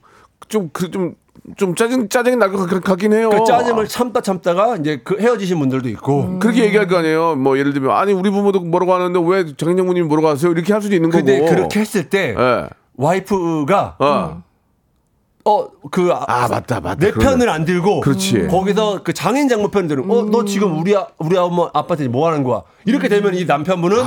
좀 0.49 0.69
그 0.71 0.89
좀 0.91 1.15
좀 1.55 1.75
짜증 1.75 2.09
짜증이 2.09 2.35
날 2.35 2.51
것 2.51 2.67
같긴 2.83 3.13
해요. 3.13 3.29
그 3.29 3.43
짜증을 3.45 3.87
참다 3.87 4.19
참다가 4.19 4.75
이제 4.75 4.99
그 5.03 5.17
헤어지신 5.17 5.57
분들도 5.59 5.87
있고. 5.89 6.23
음. 6.23 6.39
그렇게 6.39 6.65
얘기할 6.65 6.87
거 6.87 6.97
아니에요. 6.97 7.35
뭐 7.37 7.57
예를 7.57 7.73
들면 7.73 7.91
아니 7.91 8.11
우리 8.11 8.29
부모도 8.29 8.59
뭐라고 8.59 8.93
하는데 8.93 9.17
왜 9.25 9.45
장인장모님이 9.55 10.07
뭐라고 10.07 10.27
하세요? 10.27 10.51
이렇게 10.51 10.73
할 10.73 10.81
수도 10.81 10.93
있는 10.95 11.09
근데 11.09 11.39
거고. 11.39 11.49
그렇게 11.55 11.79
했을 11.79 12.09
때 12.09 12.35
예. 12.37 12.67
와이프가 12.97 13.95
어. 13.99 14.43
어그 15.47 16.11
아, 16.11 16.47
맞다, 16.49 16.81
맞다. 16.81 16.95
내 16.95 17.11
그러네. 17.11 17.29
편을 17.29 17.49
안 17.49 17.63
들고 17.63 18.01
그렇지. 18.01 18.47
거기서 18.47 19.01
그 19.03 19.13
장인 19.13 19.47
장모 19.47 19.69
편을 19.69 19.87
들고 19.87 20.19
어너 20.19 20.43
지금 20.45 20.77
우리 20.79 20.95
아, 20.95 21.07
우리 21.17 21.37
엄마 21.37 21.69
아빠한테 21.73 22.09
뭐 22.09 22.27
하는 22.27 22.43
거야 22.43 22.61
이렇게 22.85 23.07
되면 23.07 23.33
이 23.33 23.45
남편분은 23.45 23.97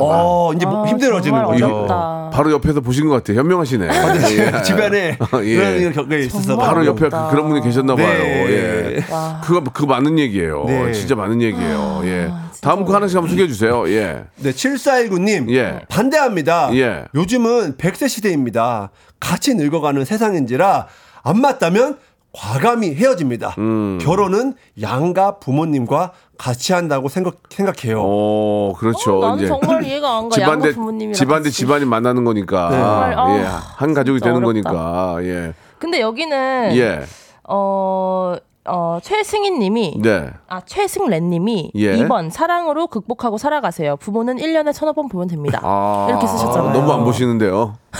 어 0.00 0.50
이제 0.54 0.64
뭐 0.66 0.84
아, 0.84 0.88
힘들어지는 0.88 1.38
정말 1.44 1.60
거죠. 1.60 2.30
바로 2.32 2.50
옆에서 2.52 2.80
보신 2.80 3.08
것 3.08 3.14
같아요. 3.14 3.38
현명하시네. 3.38 3.86
예. 3.86 4.62
주변에 4.64 5.18
예. 5.44 5.56
그런 5.56 5.74
일을 5.80 5.92
겪게 5.92 6.18
있어서 6.20 6.56
바로 6.56 6.84
옆에 6.86 7.06
어렵다. 7.06 7.28
그, 7.28 7.36
런 7.36 7.48
분이 7.48 7.60
계셨나 7.60 7.94
봐요. 7.94 8.06
네. 8.06 8.96
예. 8.98 9.12
와. 9.12 9.40
그거 9.44 9.60
그거 9.62 9.86
맞는 9.86 10.18
얘기예요. 10.18 10.64
네. 10.66 10.92
진짜 10.92 11.14
맞는 11.14 11.42
얘기예요. 11.42 12.00
예. 12.04 12.32
다음 12.64 12.84
거 12.84 12.94
하나씩 12.94 13.16
한번 13.16 13.30
소개해 13.30 13.46
주세요. 13.48 13.86
예. 13.88 14.24
네, 14.36 14.50
7419님. 14.50 15.50
예. 15.54 15.80
반대합니다. 15.88 16.74
예. 16.74 17.04
요즘은 17.14 17.76
100세 17.76 18.08
시대입니다. 18.08 18.90
같이 19.20 19.54
늙어가는 19.54 20.04
세상인지라 20.04 20.86
안 21.22 21.40
맞다면 21.40 21.98
과감히 22.32 22.94
헤어집니다. 22.94 23.54
음. 23.58 23.98
결혼은 24.00 24.54
양가 24.80 25.38
부모님과 25.38 26.12
같이 26.36 26.72
한다고 26.72 27.08
생각, 27.08 27.36
생각해요. 27.48 28.00
어, 28.02 28.72
그렇죠. 28.76 29.18
어, 29.20 29.28
나는 29.28 29.38
이제 29.38 29.46
정말 29.46 29.84
이해가 29.84 30.18
안 30.18 30.28
가. 30.28 30.34
집안 30.34 30.50
양가 30.54 30.66
대 30.66 30.72
부모님이랑 30.74 31.12
집안 31.14 31.42
대 31.42 31.48
같이. 31.48 31.56
집안이 31.58 31.84
만나는 31.84 32.24
거니까. 32.24 32.70
정말, 32.70 33.18
아, 33.18 33.38
예. 33.38 33.44
한 33.76 33.94
가족이 33.94 34.18
되는 34.20 34.42
어렵다. 34.44 34.70
거니까. 34.72 35.16
예. 35.24 35.52
근데 35.78 36.00
여기는 36.00 36.76
예. 36.76 37.02
어, 37.44 38.34
어, 38.66 38.98
최승희님이 39.02 40.00
네. 40.02 40.30
아 40.48 40.60
최승래님이 40.64 41.72
예. 41.74 41.96
2번 41.96 42.30
사랑으로 42.30 42.86
극복하고 42.86 43.36
살아가세요. 43.38 43.96
부모는 43.96 44.36
1년에 44.36 44.72
서너 44.72 44.92
번 44.94 45.08
보면 45.08 45.28
됩니다. 45.28 45.60
아, 45.62 46.06
이렇게 46.08 46.26
쓰셨잖아요. 46.26 46.72
너무 46.72 46.92
안 46.92 47.04
보시는데요. 47.04 47.76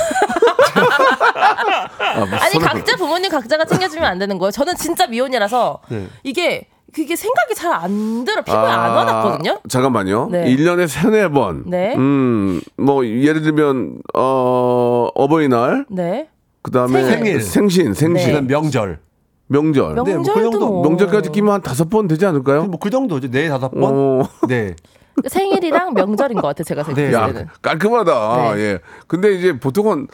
아, 0.75 2.17
뭐 2.17 2.39
아니 2.41 2.55
서로- 2.55 2.65
각자 2.67 2.97
부모님 2.97 3.31
각자가 3.31 3.65
챙겨주면 3.65 4.05
안 4.05 4.19
되는 4.19 4.39
거예요. 4.39 4.51
저는 4.51 4.75
진짜 4.77 5.07
미혼이라서 5.07 5.81
네. 5.89 6.07
이게 6.23 6.67
그게 6.95 7.17
생각이 7.17 7.55
잘 7.55 7.73
안 7.73 8.25
들어 8.25 8.43
피부에 8.43 8.57
안 8.59 8.91
와닿거든요. 8.95 9.59
잠깐만요. 9.69 10.29
네. 10.31 10.49
일 10.51 10.59
1년에 10.59 10.87
세네 10.87 11.29
번. 11.29 11.65
네. 11.67 11.95
음, 11.97 12.61
뭐 12.77 13.05
예를 13.05 13.43
들면 13.43 13.99
어 14.15 15.09
어버이날, 15.15 15.87
네. 15.91 16.29
그다음에 16.63 17.03
생일. 17.05 17.41
생신, 17.43 17.93
생신, 17.95 18.33
네. 18.33 18.41
명절. 18.43 19.01
명절. 19.49 19.95
명절도 19.95 20.33
뭐그 20.33 20.51
정도, 20.51 20.69
뭐. 20.69 20.83
명절까지 20.89 21.31
끼면 21.33 21.53
한 21.55 21.63
다섯 21.63 21.89
번 21.91 22.09
되지 22.09 22.25
않을까요? 22.27 22.65
뭐 22.65 22.79
그 22.79 22.91
정도죠. 22.91 23.31
네, 23.31 23.49
다섯 23.49 23.71
번. 23.71 23.83
어. 23.85 24.29
네. 24.49 24.75
생일이랑 25.29 25.95
명절인 25.95 26.41
것 26.41 26.49
같아요. 26.49 26.65
제가 26.65 26.83
생각했을 26.85 27.11
네. 27.11 27.17
야, 27.17 27.27
때는. 27.27 27.49
깔끔하다. 27.63 28.55
네. 28.55 28.61
예. 28.61 28.79
근데 29.07 29.33
이제 29.35 29.59
보통은 29.59 30.09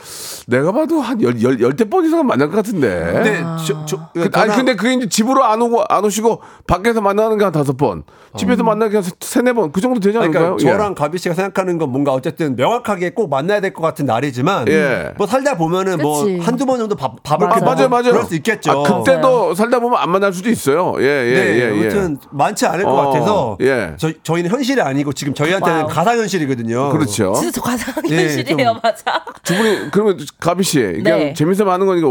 내가 0.46 0.72
봐도 0.72 1.00
한 1.00 1.20
열, 1.22 1.40
열, 1.42 1.60
열대 1.60 1.88
번 1.88 2.04
이상은 2.04 2.26
만날 2.26 2.48
것 2.50 2.56
같은데. 2.56 3.10
근데 3.12 3.42
저, 3.66 3.84
저, 3.86 4.08
그, 4.14 4.28
아니, 4.34 4.52
근데 4.54 4.74
그게 4.76 4.94
이제 4.94 5.08
집으로 5.08 5.42
안 5.44 5.60
오고, 5.62 5.84
안 5.88 6.04
오시고, 6.04 6.40
밖에서 6.66 7.00
만나는 7.00 7.38
게 7.38 7.44
한 7.44 7.52
다섯 7.52 7.76
번. 7.76 8.02
집에서 8.36 8.62
만나는 8.62 8.90
게 8.92 8.96
한 8.98 9.04
세네 9.20 9.52
번. 9.54 9.72
그 9.72 9.80
정도 9.80 9.98
되지 10.00 10.16
어. 10.18 10.20
그러니까 10.20 10.40
않을까요? 10.40 10.56
예. 10.60 10.64
저랑 10.72 10.94
가비 10.94 11.18
씨가 11.18 11.34
생각하는 11.34 11.78
건 11.78 11.90
뭔가 11.90 12.12
어쨌든 12.12 12.54
명확하게 12.56 13.10
꼭 13.10 13.28
만나야 13.30 13.60
될 13.60 13.72
것 13.72 13.82
같은 13.82 14.04
날이지만 14.06 14.66
예. 14.68 15.14
뭐 15.16 15.26
살다 15.26 15.56
보면은 15.56 15.98
뭐 15.98 16.24
그치. 16.24 16.38
한두 16.40 16.66
번 16.66 16.78
정도 16.78 16.94
밥, 16.96 17.22
밥을 17.22 17.46
아, 17.46 17.60
맞아요, 17.60 17.88
맞아요. 17.88 18.10
그럴 18.12 18.24
수 18.24 18.34
있겠죠. 18.34 18.70
아, 18.84 18.98
그때도 18.98 19.54
살다 19.54 19.78
보면 19.80 19.98
안 19.98 20.10
만날 20.10 20.32
수도 20.32 20.50
있어요. 20.50 20.94
예, 20.98 21.04
예, 21.04 21.32
네, 21.34 21.54
예, 21.54 21.60
예. 21.60 21.70
아무튼 21.70 22.18
많지 22.30 22.66
않을 22.66 22.84
것 22.84 22.90
어, 22.90 23.10
같아서 23.10 23.56
예. 23.60 23.94
저, 23.96 24.10
저희는 24.22 24.50
현실이 24.50 24.80
아니고 24.90 25.12
지금 25.12 25.32
저희한테는 25.34 25.78
와우. 25.82 25.88
가상현실이거든요. 25.88 26.90
그렇죠. 26.90 27.32
진짜 27.34 27.50
저 27.50 27.60
가상 27.62 27.94
예, 28.10 28.22
현실이에요, 28.22 28.72
좀- 28.72 28.80
맞아. 28.82 29.24
두 29.42 29.54
분이, 29.56 29.90
그러면 29.90 30.18
가비 30.38 30.62
씨, 30.62 30.78
이게 30.80 31.02
네. 31.02 31.34
재밌어 31.34 31.64
하는 31.70 31.86
거니까 31.86 32.08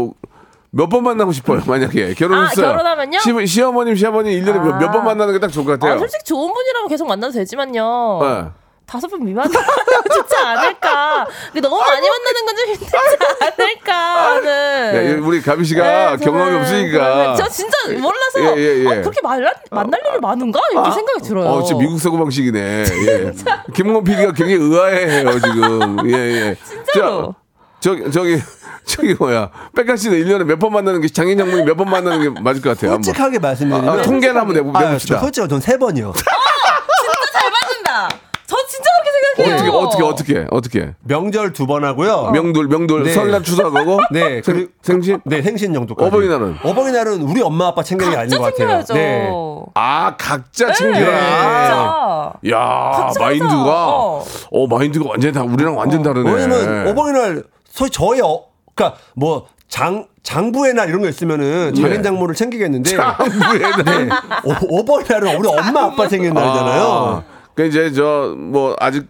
몇번 0.72 1.02
만나고 1.02 1.32
싶어요, 1.32 1.62
만약에. 1.66 2.14
결혼했어요. 2.14 2.66
아, 2.66 2.70
결혼하면요? 2.72 3.18
시, 3.20 3.46
시어머님, 3.46 3.94
시아버님 3.96 4.32
일년에 4.32 4.58
아. 4.58 4.78
몇번 4.78 5.04
만나는 5.04 5.32
게 5.34 5.38
딱 5.40 5.50
좋을 5.52 5.64
것 5.64 5.72
같아요. 5.72 5.94
아, 5.94 5.98
솔직히 5.98 6.24
좋은 6.24 6.52
분이라면 6.52 6.88
계속 6.88 7.06
만나도 7.08 7.32
되지만요. 7.32 8.18
네. 8.22 8.44
다섯 8.90 9.06
번 9.06 9.24
미만이면 9.24 9.62
좋지 10.12 10.34
않을까. 10.36 11.24
근데 11.52 11.60
너무 11.60 11.78
많이 11.80 12.08
만나는 12.08 12.44
건 12.46 12.56
좀 12.56 12.66
힘들지 12.66 12.96
않을까 13.40 13.94
하는. 14.34 14.46
야, 14.50 15.04
예, 15.04 15.12
우리 15.14 15.40
가비 15.40 15.64
씨가 15.64 15.82
네, 16.16 16.24
경험이 16.24 16.44
저는 16.50 16.60
없으니까. 16.60 16.98
그러면 16.98 17.36
저 17.36 17.48
진짜 17.48 17.76
몰라서 18.00 18.56
예, 18.58 18.60
예, 18.60 18.78
예. 18.80 18.86
어, 18.86 18.90
그렇게 19.02 19.20
만날, 19.22 19.54
만날 19.70 20.00
일이 20.10 20.18
많은가? 20.20 20.60
이렇게 20.72 20.90
생각이 20.90 21.20
들어요. 21.22 21.46
어, 21.48 21.62
진짜 21.62 21.80
미국 21.80 22.00
사고 22.00 22.18
방식이네. 22.18 22.58
예. 22.60 23.32
김홍 23.74 24.02
PD가 24.02 24.32
굉장히 24.32 24.54
의아해해요, 24.54 25.40
지금. 25.40 26.10
예, 26.10 26.14
예. 26.18 26.56
진짜로. 26.64 27.34
저, 27.78 27.94
저기, 27.96 28.10
저기, 28.10 28.42
저기 28.84 29.14
뭐야. 29.14 29.50
백가 29.76 29.94
씨는 29.96 30.18
1년에 30.18 30.44
몇 30.44 30.58
번 30.58 30.72
만나는 30.72 31.00
게, 31.00 31.08
장인 31.08 31.38
장모님 31.38 31.64
몇 31.64 31.76
번 31.76 31.88
만나는 31.88 32.34
게 32.34 32.40
맞을 32.40 32.60
것 32.60 32.70
같아요. 32.70 32.94
솔직하게 32.94 33.38
말씀드리면 33.38 34.00
아, 34.00 34.02
통계를 34.02 34.36
한번 34.36 34.56
내보, 34.56 34.70
아, 34.70 34.80
저 34.82 34.86
내봅시다. 34.88 35.20
솔직히 35.20 35.48
전세 35.48 35.78
번이요. 35.78 36.12
진짜 36.18 37.38
잘 37.40 37.50
맞는다. 37.50 38.08
저 38.46 38.56
진짜 38.66 38.90
그렇게 39.00 39.10
죄송해요. 39.12 39.29
어떻게 39.42 39.70
어떻게 39.70 40.02
어떻게 40.02 40.46
어떻게 40.50 40.94
명절 41.04 41.52
두 41.52 41.66
번 41.66 41.84
하고요. 41.84 42.30
명돌 42.32 42.68
명돌 42.68 43.04
네. 43.04 43.12
설날 43.12 43.42
추석하고 43.42 44.00
네, 44.12 44.42
생, 44.42 44.54
그리고- 44.54 44.70
생신 44.82 45.20
네, 45.24 45.42
생신 45.42 45.72
정도까지. 45.74 46.08
어버이날은? 46.08 46.56
어버이날은 46.64 47.22
우리 47.22 47.42
엄마 47.42 47.68
아빠 47.68 47.82
챙기는 47.82 48.12
게 48.12 48.18
아닌 48.18 48.30
각자 48.30 48.38
것 48.38 48.44
같아요. 48.44 48.82
챙겨야죠. 48.84 48.94
네. 48.94 49.30
아 49.74 50.14
각자 50.16 50.66
네, 50.68 50.72
챙기라. 50.72 51.06
진짜. 51.06 52.32
야 52.50 52.90
각자 52.94 53.20
마인드가 53.20 53.88
어. 53.88 54.24
어. 54.50 54.66
마인드가 54.66 55.08
완전 55.10 55.32
다 55.32 55.42
우리랑 55.42 55.76
완전 55.76 56.02
다르네. 56.02 56.30
왜냐면 56.30 56.88
어버이날 56.88 57.44
소위 57.68 57.90
저희 57.90 58.20
어, 58.20 58.42
그러니까 58.74 58.98
뭐 59.14 59.46
장 59.68 60.04
장부의 60.24 60.74
날 60.74 60.88
이런 60.88 61.00
거 61.00 61.08
있으면은 61.08 61.72
장인 61.76 61.98
네. 61.98 62.02
장모를 62.02 62.34
챙기겠는데 62.34 62.90
장부의 62.90 63.60
날. 63.84 63.84
네. 63.84 64.08
어, 64.12 64.80
어버이날은 64.80 65.36
우리 65.36 65.48
엄마 65.48 65.84
아빠 65.84 66.08
챙기는 66.08 66.34
날이잖아요. 66.34 66.82
아, 66.82 67.22
그 67.54 67.66
이제 67.66 67.92
저 67.92 68.34
뭐 68.36 68.74
아직 68.80 69.06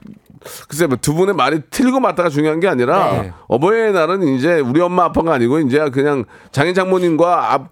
글쎄 0.69 0.87
뭐두 0.87 1.15
분의 1.15 1.35
말이 1.35 1.61
틀고 1.71 2.01
맞다가 2.01 2.29
중요한 2.29 2.61
게 2.61 2.69
아니라 2.69 3.23
네. 3.23 3.33
어버이날은 3.49 4.23
이제 4.29 4.61
우리 4.61 4.81
엄마 4.81 5.05
아빠가 5.05 5.35
아니고 5.35 5.61
이제 5.61 5.91
그냥 5.91 6.25
장인 6.53 6.75
장모님과 6.75 7.53
앞 7.53 7.69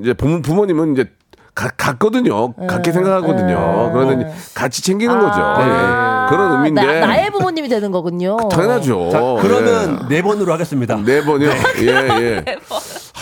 이제 0.00 0.12
부모 0.14 0.42
부모님은 0.42 0.92
이제 0.94 1.10
가, 1.54 1.68
같거든요. 1.68 2.54
같게 2.54 2.92
생각하거든요. 2.92 3.90
그러면 3.92 4.32
같이 4.54 4.82
챙기는 4.82 5.14
거죠. 5.18 5.38
아, 5.38 6.26
예. 6.26 6.30
그런 6.34 6.52
의미인데 6.52 7.00
나, 7.00 7.06
나의 7.06 7.30
부모님이 7.30 7.68
되는 7.68 7.90
거군요. 7.90 8.38
당연하죠. 8.50 9.10
자, 9.10 9.20
그러면 9.42 10.00
예. 10.04 10.16
네 10.16 10.22
번으로 10.22 10.50
하겠습니다. 10.54 10.96
네 11.04 11.22
번이요. 11.22 11.50
예, 11.80 11.86
예. 11.86 12.44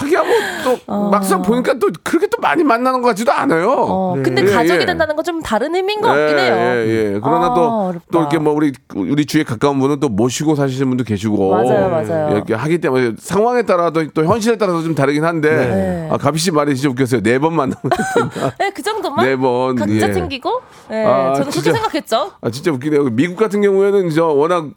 하기야 0.01 0.23
뭐또 0.23 1.11
막상 1.11 1.43
보니까 1.43 1.75
또 1.75 1.89
그렇게 2.03 2.27
또 2.27 2.39
많이 2.41 2.65
만나는 2.65 3.03
것 3.03 3.09
같지도 3.09 3.33
않아요. 3.33 3.71
어, 3.71 4.15
근데 4.23 4.43
예, 4.43 4.47
가족이 4.47 4.81
예. 4.81 4.87
된다는 4.87 5.15
건 5.17 5.21
좀 5.21 5.41
다른 5.43 5.75
의미인 5.75 6.01
것 6.01 6.09
같긴 6.09 6.39
해요. 6.39 6.55
예, 6.57 6.87
예. 7.15 7.21
그러나 7.23 7.47
아, 7.49 7.55
또. 7.55 7.95
또 8.11 8.21
이렇게 8.21 8.39
뭐 8.39 8.55
우리, 8.55 8.73
우리 8.97 9.27
주위에 9.27 9.45
가까운 9.45 9.79
분은 9.79 10.01
또 10.01 10.09
모시고 10.09 10.55
사시는 10.55 10.89
분도 10.89 11.05
계시고. 11.05 11.51
맞아요, 11.51 11.89
맞아요. 11.91 12.35
이렇게 12.35 12.55
하기 12.55 12.79
때문에 12.79 13.13
상황에 13.19 13.63
따라도 13.63 14.09
또 14.15 14.25
현실에 14.25 14.57
따라서 14.57 14.83
좀 14.83 14.95
다르긴 14.95 15.25
한데. 15.25 15.51
네. 15.51 16.09
아, 16.11 16.17
가비 16.17 16.39
씨 16.39 16.51
말이 16.51 16.75
진짜 16.75 16.89
웃겼어요. 16.89 17.21
네 17.23 17.39
번 17.39 17.55
만나면. 17.55 17.83
네, 18.59 18.71
그 18.71 18.83
정도만 18.83 19.25
네 19.27 19.37
번, 19.37 19.77
각자 19.77 19.95
예. 20.09 20.13
챙기고. 20.13 20.61
네, 20.89 21.05
아, 21.05 21.35
저는 21.35 21.51
진짜. 21.51 21.71
그렇게 21.73 21.79
생각했죠. 21.83 22.33
아, 22.41 22.51
진짜 22.51 22.73
웃기네요. 22.73 23.05
미국 23.11 23.37
같은 23.37 23.61
경우에는 23.61 24.09
저 24.11 24.25
워낙 24.27 24.69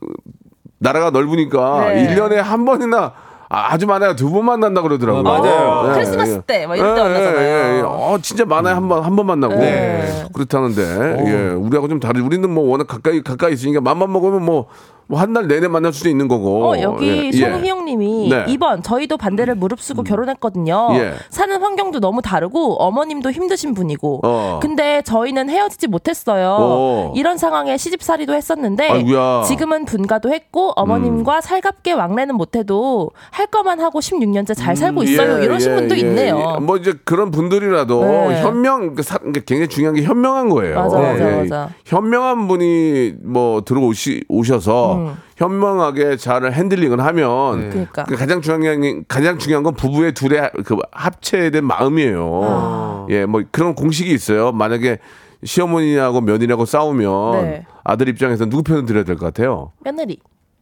나라가 0.80 1.10
넓으니까 1.10 1.94
네. 1.94 2.02
일 2.04 2.16
1년에 2.16 2.36
한 2.36 2.66
번이나 2.66 3.14
아, 3.54 3.72
아주 3.74 3.86
많아요. 3.86 4.16
두 4.16 4.32
번 4.32 4.46
만난다 4.46 4.82
그러더라고요. 4.82 5.20
어, 5.22 5.24
맞아요. 5.24 5.90
예, 5.90 5.94
크리스마스 5.94 6.32
예. 6.38 6.42
때, 6.48 6.66
막 6.66 6.76
이럴 6.76 6.96
때 6.96 7.02
예, 7.02 7.04
만나잖아요. 7.04 7.40
예, 7.40 7.78
예. 7.78 7.82
어, 7.86 8.18
진짜 8.22 8.46
많아요. 8.46 8.76
한 8.76 8.90
번, 8.90 9.04
한 9.04 9.16
번 9.16 9.28
만나고. 9.28 9.54
네. 9.56 10.26
그렇다는데, 10.34 10.82
예. 11.28 11.50
우리하고 11.54 11.88
좀 11.88 12.00
다르, 12.00 12.20
우리는 12.22 12.50
뭐 12.50 12.68
워낙 12.68 12.88
가까이, 12.88 13.22
가까이 13.22 13.54
있으니까 13.54 13.80
맘만 13.82 14.12
먹으면 14.12 14.44
뭐, 14.44 14.66
뭐 15.08 15.20
한 15.20 15.34
달 15.34 15.48
내내 15.48 15.68
만날 15.68 15.94
수도 15.94 16.10
있는 16.10 16.28
거고. 16.28 16.66
어, 16.72 16.82
여기 16.82 17.08
예, 17.08 17.32
예. 17.34 17.50
송희영님이 17.52 18.30
네. 18.30 18.46
2번 18.46 18.84
저희도 18.84 19.18
반대를 19.18 19.56
무릅쓰고 19.56 20.04
결혼했거든요. 20.04 20.90
예. 20.94 21.14
사는 21.30 21.60
환경도 21.62 22.00
너무 22.00 22.22
다르고 22.22 22.76
어머님도 22.84 23.32
힘드신 23.32 23.74
분이고. 23.74 24.22
어. 24.24 24.60
근데 24.62 25.02
저희는 25.04 25.50
헤어지지 25.50 25.88
못했어요. 25.88 26.58
어. 26.60 27.14
이런 27.16 27.38
상황에 27.38 27.78
시집살이도 27.78 28.34
했었는데 28.34 28.90
아이고야. 28.90 29.44
지금은 29.48 29.86
분가도 29.86 30.32
했고 30.34 30.72
어머님과 30.76 31.42
살갑게 31.42 31.94
왕래는 31.94 32.36
못해도 32.36 33.12
할 33.32 33.48
거만 33.48 33.80
하고 33.80 34.00
16년째 34.00 34.56
잘 34.56 34.76
살고 34.76 35.04
있어요. 35.04 35.40
예, 35.40 35.46
이러신 35.46 35.72
예, 35.72 35.76
분도 35.76 35.96
예. 35.96 36.00
있네요. 36.00 36.58
뭐 36.62 36.78
이제 36.78 36.94
그런 37.04 37.32
분들이라도 37.32 38.02
네. 38.04 38.42
현명, 38.42 38.96
그 38.96 39.04
굉장히 39.46 39.68
중요한 39.68 39.96
게 39.96 40.04
현명한 40.04 40.50
거예요. 40.50 40.76
맞아, 40.76 40.98
맞아, 41.00 41.32
예. 41.32 41.36
맞아. 41.44 41.70
현명한 41.86 42.48
분이 42.48 43.14
뭐 43.24 43.62
들어오시 43.62 44.26
오셔서 44.30 44.93
음. 44.96 45.14
현명하게 45.38 46.18
잘 46.18 46.52
핸들링을 46.52 47.00
하면 47.04 47.70
그러니까. 47.70 48.04
그 48.06 48.16
가장 48.16 48.42
중요한 48.42 48.82
게 48.82 49.02
가장 49.08 49.38
중요한 49.38 49.64
건 49.64 49.74
부부의 49.76 50.14
둘의 50.14 50.52
그 50.66 50.78
합체된 50.92 51.66
마음이에요. 51.66 52.42
아. 52.44 53.08
예, 53.10 53.26
뭐 53.26 53.42
그런 53.52 53.76
공식이 53.76 54.12
있어요. 54.14 54.52
만약에 54.52 55.00
시어머니하고 55.44 56.22
며느리하고 56.22 56.66
싸우면 56.66 57.42
네. 57.44 57.66
아들 57.84 58.08
입장에서 58.10 58.46
누구 58.46 58.64
편을 58.64 58.86
들어야 58.86 59.04
될 59.04 59.18
것 59.18 59.26
같아요? 59.26 59.72
며느리. 59.84 60.18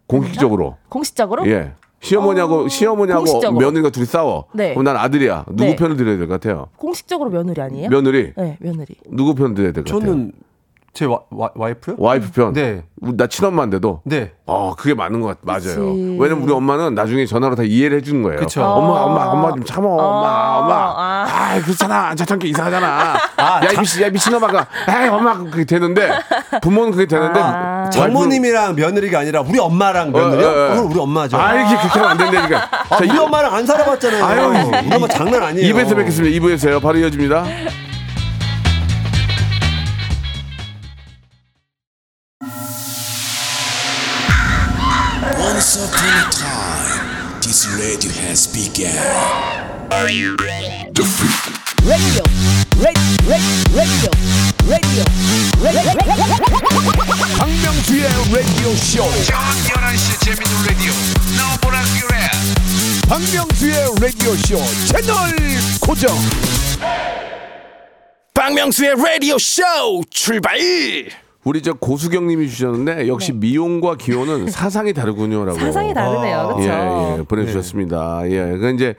공식적으로. 0.08 0.77
공식적으로? 0.89 1.47
예. 1.47 1.73
시어머니하고 2.01 2.62
어, 2.63 2.67
시어머니하고 2.67 3.25
공식적으로. 3.25 3.60
며느리가 3.63 3.91
둘이 3.91 4.05
싸워. 4.08 4.45
네. 4.53 4.71
그럼 4.73 4.86
난 4.86 4.97
아들이야. 4.97 5.45
누구 5.49 5.63
네. 5.65 5.75
편을 5.75 5.97
들어야 5.97 6.17
될 6.17 6.27
것 6.27 6.34
같아요? 6.41 6.67
공식적으로 6.77 7.29
며느리 7.29 7.62
아니에요? 7.62 7.89
며느리. 7.89 8.34
네, 8.36 8.58
며느리. 8.60 8.95
누구 9.10 9.36
편 9.36 9.53
들어야 9.53 9.71
될 9.71 9.84
것 9.84 9.93
같아요? 9.93 10.10
저는 10.12 10.32
제 10.93 11.06
와, 11.06 11.19
와, 11.30 11.49
와 11.56 11.69
이프요? 11.69 11.95
와이프 11.97 12.32
편. 12.32 12.54
네. 12.54 12.84
나 13.01 13.25
친엄마인데도. 13.25 14.01
네. 14.04 14.34
어, 14.45 14.75
그게 14.75 14.93
맞는 14.93 15.21
것 15.21 15.27
같, 15.27 15.38
맞아요. 15.41 15.93
그치. 15.93 16.17
왜냐면 16.19 16.43
우리 16.43 16.51
엄마는 16.51 16.93
나중에 16.95 17.25
전화로 17.25 17.56
다 17.56 17.63
이해를 17.63 17.99
해주는 17.99 18.21
거예요. 18.21 18.39
그쵸. 18.41 18.62
엄마, 18.62 18.99
엄마, 19.01 19.25
엄마 19.27 19.49
좀 19.51 19.63
참어, 19.63 19.88
엄마, 19.88 20.27
아. 20.27 20.58
엄마. 20.58 20.75
아. 20.75 21.27
아, 21.30 21.62
그렇잖아. 21.62 22.13
자창기 22.13 22.49
이상하잖아. 22.49 23.15
아, 23.38 23.65
야, 23.65 23.71
이 23.73 23.77
미친, 23.80 24.04
야, 24.04 24.10
미친놈아가. 24.10 24.67
에이, 24.89 25.08
엄마, 25.08 25.38
그게 25.38 25.63
되는데. 25.63 26.12
부모는 26.62 26.91
그게 26.91 27.06
되는데. 27.06 27.39
아. 27.41 27.89
장모님이랑 27.89 28.75
며느리가 28.75 29.19
아니라 29.19 29.41
우리 29.41 29.60
엄마랑 29.60 30.12
며느리요? 30.12 30.47
어, 30.47 30.51
어, 30.51 30.65
어. 30.65 30.69
그건 30.75 30.91
우리 30.91 30.99
엄마죠. 30.99 31.38
아, 31.38 31.54
이렇게 31.56 31.77
그렇게 31.77 31.99
하면 31.99 32.10
안 32.10 32.17
된다니까. 32.17 32.69
아, 32.89 32.97
자, 32.97 33.06
우리 33.10 33.17
엄마랑 33.17 33.54
안 33.56 33.65
살아봤잖아요. 33.65 34.25
아유, 34.25 34.69
우리 34.86 34.93
엄마 34.93 35.08
장난 35.08 35.41
아니에요. 35.41 35.69
입에서 35.69 35.95
뵙겠습니다. 35.95 36.38
2부에서요. 36.38 36.82
바로 36.82 36.97
이어집니다. 36.99 37.45
A 46.03 46.25
time, 46.31 47.39
this 47.41 47.67
radio 47.77 48.09
has 48.25 48.47
begun. 48.47 48.89
radio, 49.91 50.25
radio, 51.85 52.25
radio, 53.29 53.45
radio, 53.69 54.09
radio. 54.65 55.05
박명수의 57.37 58.03
라디오 58.33 58.73
쇼. 58.77 59.05
저녁 59.25 59.45
11시 59.67 60.25
재밌는 60.25 60.53
라디오. 60.65 60.91
너보라 61.37 61.83
그래. 62.01 62.15
박명수의 63.07 63.75
라디오 64.01 64.35
쇼 64.37 64.57
채널 64.87 65.37
고정. 65.79 66.17
박명수의 68.33 68.95
라디오 68.97 69.37
쇼 69.37 69.61
출발. 70.09 70.57
우리 71.43 71.62
저 71.62 71.73
고수경님이 71.73 72.49
주셨는데 72.49 73.08
역시 73.08 73.34
미용과 73.34 73.95
기호는 73.95 74.49
사상이 74.49 74.93
다르군요라고. 74.93 75.58
네. 75.58 75.65
사상이 75.65 75.93
다르네요. 75.93 76.47
그렇죠? 76.56 76.69
예, 76.69 77.17
예, 77.19 77.23
보내주셨습니다. 77.23 78.30
예, 78.30 78.58
그 78.58 78.71
이제 78.73 78.95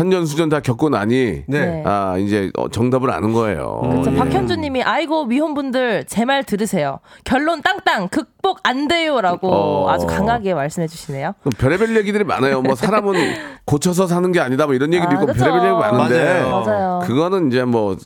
산전수전 0.00 0.50
다 0.50 0.60
겪고 0.60 0.90
나니 0.90 1.44
네. 1.46 1.82
아 1.86 2.18
이제 2.18 2.50
어, 2.58 2.68
정답을 2.68 3.10
아는 3.10 3.32
거예요. 3.32 3.80
그렇죠. 3.82 4.12
예. 4.12 4.16
박현주님이 4.16 4.82
아이고 4.82 5.24
미혼분들 5.24 6.04
제 6.04 6.26
말 6.26 6.42
들으세요. 6.44 6.98
결론 7.24 7.62
땅땅 7.62 8.08
극복 8.08 8.58
안 8.64 8.88
돼요라고 8.88 9.48
어. 9.48 9.88
아주 9.90 10.06
강하게 10.06 10.52
말씀해 10.54 10.86
주시네요. 10.88 11.32
그럼 11.40 11.52
별의별 11.56 11.96
얘기들이 11.96 12.24
많아요. 12.24 12.60
뭐 12.62 12.74
사람은 12.74 13.14
고쳐서 13.64 14.06
사는 14.08 14.30
게 14.32 14.40
아니다. 14.40 14.66
뭐 14.66 14.74
이런 14.74 14.92
얘기도 14.92 15.08
아, 15.08 15.14
있고 15.14 15.26
그쵸. 15.26 15.38
별의별 15.38 15.66
얘기 15.70 15.78
많은데 15.78 16.24
맞아요. 16.42 16.60
맞아요. 16.66 16.98
그거는 17.04 17.46
이제 17.48 17.62
뭐 17.64 17.96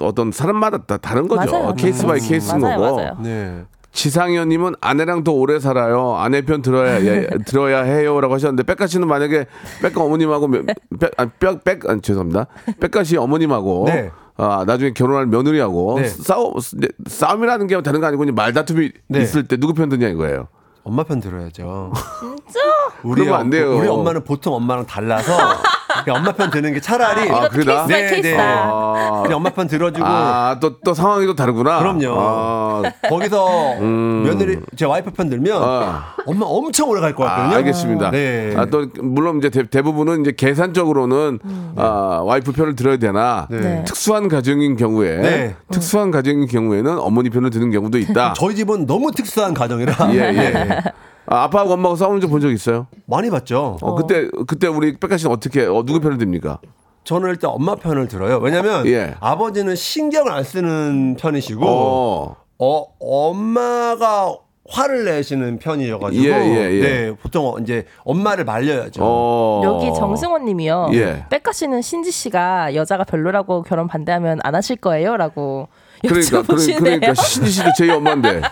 어떤 0.00 0.30
사람마다 0.32 0.78
다 0.84 0.96
다른 0.98 1.26
거죠. 1.28 1.50
맞아요. 1.50 1.74
case 1.74 2.06
by 2.06 2.20
case인 2.20 2.60
맞아요, 2.60 2.78
거고. 2.78 2.96
맞아요. 2.96 3.16
네. 3.20 3.64
지상현님은 3.92 4.74
아내랑 4.80 5.22
더 5.22 5.32
오래 5.32 5.60
살아요. 5.60 6.16
아내 6.16 6.42
편 6.42 6.62
들어야 6.62 7.00
예, 7.04 7.28
들어야 7.46 7.82
해요라고 7.82 8.34
하셨는데 8.34 8.62
빽가 8.64 8.86
씨는 8.86 9.06
만약에 9.06 9.46
빽가 9.82 10.02
어머님하고 10.02 10.48
며- 10.48 10.62
빽, 10.98 11.10
아, 11.18 11.26
빽, 11.38 11.62
빽, 11.62 11.88
아, 11.88 11.98
죄송합니다. 12.00 12.46
빽가 12.80 13.04
씨 13.04 13.16
어머님하고 13.16 13.84
네. 13.88 14.10
아, 14.38 14.64
나중에 14.66 14.92
결혼할 14.92 15.26
며느리하고 15.26 16.00
네. 16.00 16.08
싸우 16.08 16.54
네, 16.78 16.88
싸움이라는 17.06 17.66
게 17.66 17.80
다른 17.82 18.00
거 18.00 18.06
아니고 18.06 18.24
말다툼이 18.32 18.90
네. 19.08 19.20
있을 19.20 19.46
때 19.46 19.58
누구 19.58 19.74
편 19.74 19.88
드냐 19.90 20.08
이거예요. 20.08 20.48
엄마 20.84 21.04
편 21.04 21.20
들어야죠. 21.20 21.92
진짜? 22.18 22.60
우리, 23.04 23.20
그러면 23.22 23.40
안 23.40 23.50
돼요. 23.50 23.76
우리 23.76 23.86
엄마는 23.88 24.24
보통 24.24 24.54
엄마랑 24.54 24.86
달라서 24.86 25.32
엄마 26.08 26.32
편 26.32 26.50
드는 26.50 26.74
게 26.74 26.80
차라리 26.80 27.30
아, 27.30 27.48
by 27.48 27.86
네, 27.86 28.10
case다. 28.10 28.42
아, 28.42 29.20
그냥 29.22 29.36
엄마 29.38 29.50
편 29.50 29.66
들어주고 29.66 30.04
아, 30.06 30.58
또, 30.60 30.78
또 30.80 30.94
상황이 30.94 31.26
또 31.26 31.34
다르구나. 31.34 31.78
그럼요. 31.78 32.14
아, 32.18 32.82
거기서 33.08 33.76
며느리 33.80 34.58
제 34.76 34.84
와이프 34.84 35.10
편 35.12 35.28
들면 35.28 35.62
아. 35.62 36.14
엄마 36.26 36.46
엄청 36.46 36.88
오래 36.88 37.00
갈것 37.00 37.26
아, 37.26 37.30
같거든요. 37.30 37.56
알겠습니다. 37.56 38.10
네. 38.10 38.54
아, 38.56 38.66
또 38.66 38.86
물론 39.00 39.38
이제 39.38 39.50
대, 39.50 39.82
부분은 39.82 40.22
이제 40.22 40.32
계산적으로는 40.36 41.38
아, 41.76 42.22
와이프 42.24 42.52
편을 42.52 42.76
들어야 42.76 42.96
되나 42.96 43.46
네. 43.50 43.84
특수한 43.84 44.28
가정인 44.28 44.76
경우에 44.76 45.16
네. 45.16 45.56
특수한 45.70 46.10
가정인 46.10 46.46
경우에는 46.46 46.98
어머니 46.98 47.30
편을 47.30 47.50
드는 47.50 47.70
경우도 47.70 47.98
있다. 47.98 48.34
저희 48.34 48.54
집은 48.54 48.86
너무 48.86 49.10
특수한 49.12 49.54
가정이라 49.54 49.94
예, 50.12 50.18
예. 50.18 50.82
아, 51.32 51.44
아빠하고 51.44 51.72
엄마하고 51.74 51.96
싸우는 51.96 52.20
적 52.20 52.28
본 52.30 52.40
적 52.40 52.50
있어요? 52.50 52.86
많이 53.06 53.30
봤죠. 53.30 53.78
어, 53.80 53.94
그때 53.94 54.28
그때 54.46 54.66
우리 54.66 54.96
백가 54.98 55.16
씨는 55.16 55.32
어떻게 55.32 55.62
어, 55.64 55.82
누구 55.84 56.00
편을 56.00 56.18
듭니까? 56.18 56.58
저는 57.04 57.30
일단 57.30 57.50
엄마 57.50 57.74
편을 57.74 58.06
들어요. 58.08 58.38
왜냐면 58.38 58.86
예. 58.86 59.14
아버지는 59.20 59.74
신경을 59.74 60.30
안 60.30 60.44
쓰는 60.44 61.16
편이시고 61.18 61.64
어. 61.66 62.36
어, 62.58 62.86
엄마가 63.00 64.36
화를 64.70 65.04
내시는 65.04 65.58
편이어가지고 65.58 66.24
예, 66.24 66.28
예, 66.30 66.70
예. 66.72 66.80
네 66.80 67.12
보통 67.20 67.56
이제 67.60 67.84
엄마를 68.04 68.44
말려야죠. 68.44 69.00
어. 69.04 69.60
여기 69.64 69.92
정승원 69.94 70.44
님이요. 70.44 70.90
예. 70.92 71.26
백가 71.30 71.52
씨는 71.52 71.82
신지 71.82 72.12
씨가 72.12 72.74
여자가 72.76 73.02
별로라고 73.04 73.62
결혼 73.62 73.88
반대하면 73.88 74.38
안 74.44 74.54
하실 74.54 74.76
거예요? 74.76 75.16
라고 75.16 75.68
그러니까 76.02 76.42
그러, 76.42 76.56
여쭤보시네요. 76.56 76.78
그러니까 76.78 77.14
신지 77.14 77.50
씨도 77.50 77.70
제 77.76 77.90
엄마인데. 77.90 78.42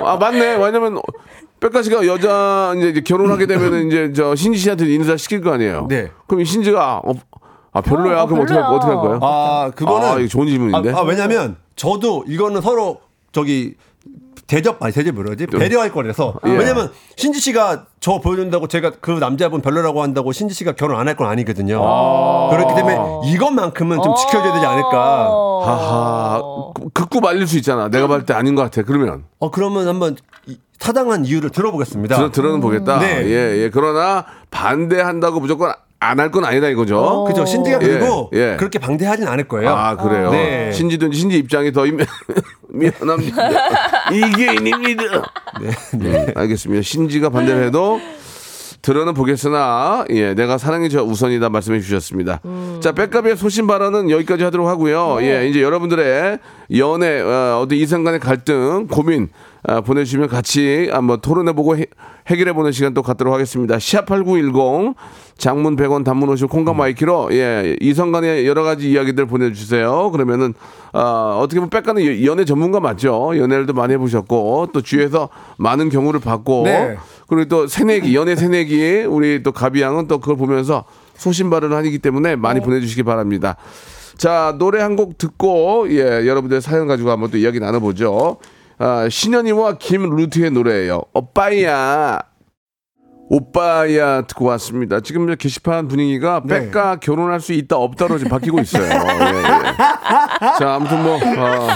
아 0.00 0.16
맞네. 0.16 0.56
왜냐면 0.56 1.00
백가 1.62 1.82
씨가 1.82 2.06
여자 2.06 2.74
이제 2.76 3.00
결혼하게 3.00 3.46
되면은 3.46 3.86
이제 3.88 4.12
저 4.14 4.34
신지 4.34 4.58
씨한테 4.58 4.86
인사 4.92 5.16
시킬 5.16 5.40
거 5.40 5.52
아니에요. 5.52 5.86
네. 5.88 6.10
그럼 6.26 6.40
이 6.42 6.44
신지가 6.44 7.02
어, 7.04 7.12
아 7.72 7.80
별로야. 7.80 8.22
어, 8.22 8.26
그럼 8.26 8.42
어떻게. 8.42 8.58
어떻게 8.58 8.86
할 8.92 8.96
거예요? 8.96 9.18
아 9.22 9.70
그거는 9.74 10.08
아, 10.08 10.18
이거 10.18 10.26
좋은 10.28 10.46
질문인데. 10.48 10.92
아, 10.92 10.98
아, 10.98 11.02
왜냐면 11.02 11.56
저도 11.76 12.24
이거는 12.26 12.60
서로 12.60 13.00
저기 13.30 13.74
대접 14.48 14.82
아니 14.82 14.92
대접 14.92 15.14
뭐라지 15.14 15.46
배려할 15.46 15.90
거라서 15.92 16.34
예. 16.46 16.50
왜냐면 16.50 16.90
신지 17.16 17.40
씨가 17.40 17.86
저 18.00 18.18
보여준다고 18.18 18.66
제가 18.66 18.90
그 19.00 19.12
남자분 19.12 19.62
별로라고 19.62 20.02
한다고 20.02 20.32
신지 20.32 20.54
씨가 20.54 20.72
결혼 20.72 20.98
안 21.00 21.06
할 21.08 21.16
건 21.16 21.28
아니거든요. 21.28 21.78
그렇기 22.50 22.74
때문에 22.74 22.98
이것만큼은 23.32 24.02
좀 24.02 24.14
지켜줘야 24.16 24.52
되지 24.52 24.66
않을까. 24.66 25.30
어. 25.62 26.72
하하. 26.74 26.90
극구 26.94 27.20
말릴 27.20 27.46
수 27.46 27.56
있잖아. 27.58 27.88
내가 27.88 28.06
봤을 28.08 28.26
때 28.26 28.34
아닌 28.34 28.54
것 28.54 28.62
같아. 28.62 28.82
그러면 28.82 29.24
어 29.38 29.50
그러면 29.50 29.88
한번 29.88 30.16
이- 30.46 30.58
타당한 30.78 31.24
이유를 31.24 31.50
들어보겠습니다. 31.50 32.16
들어 32.16 32.30
들어는 32.30 32.60
보겠다. 32.60 32.98
네. 32.98 33.24
예, 33.26 33.62
예. 33.64 33.70
그러나 33.70 34.24
반대한다고 34.50 35.38
무조건 35.40 35.72
안 36.00 36.18
할 36.18 36.32
건 36.32 36.44
아니다 36.44 36.66
이거죠. 36.68 37.24
그죠 37.28 37.46
신지가 37.46 37.78
예, 37.80 37.86
그리고 37.86 38.28
예. 38.32 38.56
그렇게 38.58 38.80
방대하진 38.80 39.28
않을 39.28 39.46
거예요. 39.46 39.70
아 39.70 39.94
그래요. 39.96 40.32
네. 40.32 40.72
신지든 40.72 41.12
신지 41.12 41.38
입장이 41.38 41.70
더 41.72 41.82
미- 41.84 42.04
미안합니다. 42.68 43.48
이게 44.10 44.54
인입니다. 44.54 45.04
네, 45.94 46.32
알겠습니다. 46.34 46.82
신지가 46.82 47.30
반대를 47.30 47.64
해도 47.66 48.00
들어는 48.82 49.14
보겠으나 49.14 50.04
예 50.10 50.34
내가 50.34 50.58
사랑이 50.58 50.90
저 50.90 51.02
우선이다 51.04 51.48
말씀해 51.48 51.80
주셨습니다. 51.80 52.40
자 52.80 52.92
빽가의 52.92 53.36
소신 53.36 53.66
발언은 53.68 54.10
여기까지 54.10 54.42
하도록 54.44 54.66
하고요. 54.68 55.18
예 55.22 55.48
이제 55.48 55.62
여러분들의 55.62 56.38
연애 56.76 57.20
어, 57.20 57.60
어떤 57.62 57.78
이성 57.78 58.02
간의 58.02 58.18
갈등 58.18 58.88
고민 58.88 59.24
아, 59.24 59.51
보내주시면 59.84 60.28
같이 60.28 60.88
한번 60.90 61.20
토론해보고 61.20 61.76
해, 61.76 61.86
해결해보는 62.26 62.72
시간 62.72 62.94
또 62.94 63.02
갖도록 63.02 63.32
하겠습니다. 63.32 63.76
샵8910 63.76 64.94
장문 65.38 65.76
100원 65.76 66.04
단문 66.04 66.28
50 66.28 66.48
콩과 66.50 66.76
my 66.76 66.97
K로 66.97 67.28
예 67.32 67.76
이성 67.80 68.10
간의 68.12 68.46
여러 68.46 68.62
가지 68.64 68.90
이야기들 68.90 69.26
보내주세요. 69.26 70.10
그러면은 70.10 70.54
아, 70.92 71.38
어떻게 71.40 71.60
보면 71.60 71.70
백가는 71.70 72.24
연애 72.24 72.44
전문가 72.44 72.80
맞죠? 72.80 73.32
연애를도 73.36 73.72
많이 73.72 73.92
해보셨고 73.94 74.68
또 74.72 74.80
주위에서 74.82 75.28
많은 75.58 75.88
경우를 75.90 76.20
받고 76.20 76.62
네. 76.64 76.96
그리고 77.28 77.48
또 77.48 77.66
새내기 77.66 78.14
연애 78.16 78.34
새내기 78.36 79.04
우리 79.08 79.42
또 79.42 79.52
가비 79.52 79.80
양은 79.80 80.06
또 80.08 80.18
그걸 80.18 80.36
보면서 80.36 80.84
소신 81.14 81.50
발언을 81.50 81.76
하기 81.78 81.98
때문에 81.98 82.34
많이 82.36 82.60
보내주시기 82.60 83.04
바랍니다. 83.04 83.56
자 84.16 84.54
노래 84.58 84.80
한 84.82 84.96
곡 84.96 85.18
듣고 85.18 85.86
예 85.90 86.26
여러분들 86.26 86.60
사연 86.60 86.86
가지고 86.86 87.10
한번 87.10 87.30
또 87.30 87.38
이야기 87.38 87.58
나눠보죠. 87.60 88.36
아, 88.84 89.08
신현이와 89.08 89.74
김루트의 89.78 90.50
노래예요. 90.50 91.02
오빠야. 91.14 92.18
오빠야 93.28 94.22
듣고 94.26 94.46
왔습니다. 94.46 94.98
지금 95.00 95.24
이제 95.24 95.36
게시판 95.38 95.86
분위기가 95.86 96.42
네. 96.44 96.62
백가 96.64 96.96
결혼할 96.96 97.40
수 97.40 97.52
있다 97.52 97.76
없다로 97.76 98.18
지금 98.18 98.30
바뀌고 98.30 98.58
있어요. 98.60 98.82
예, 98.82 98.88
예. 98.90 100.58
자 100.58 100.74
아무튼 100.74 101.02
뭐 101.02 101.14
어, 101.14 101.68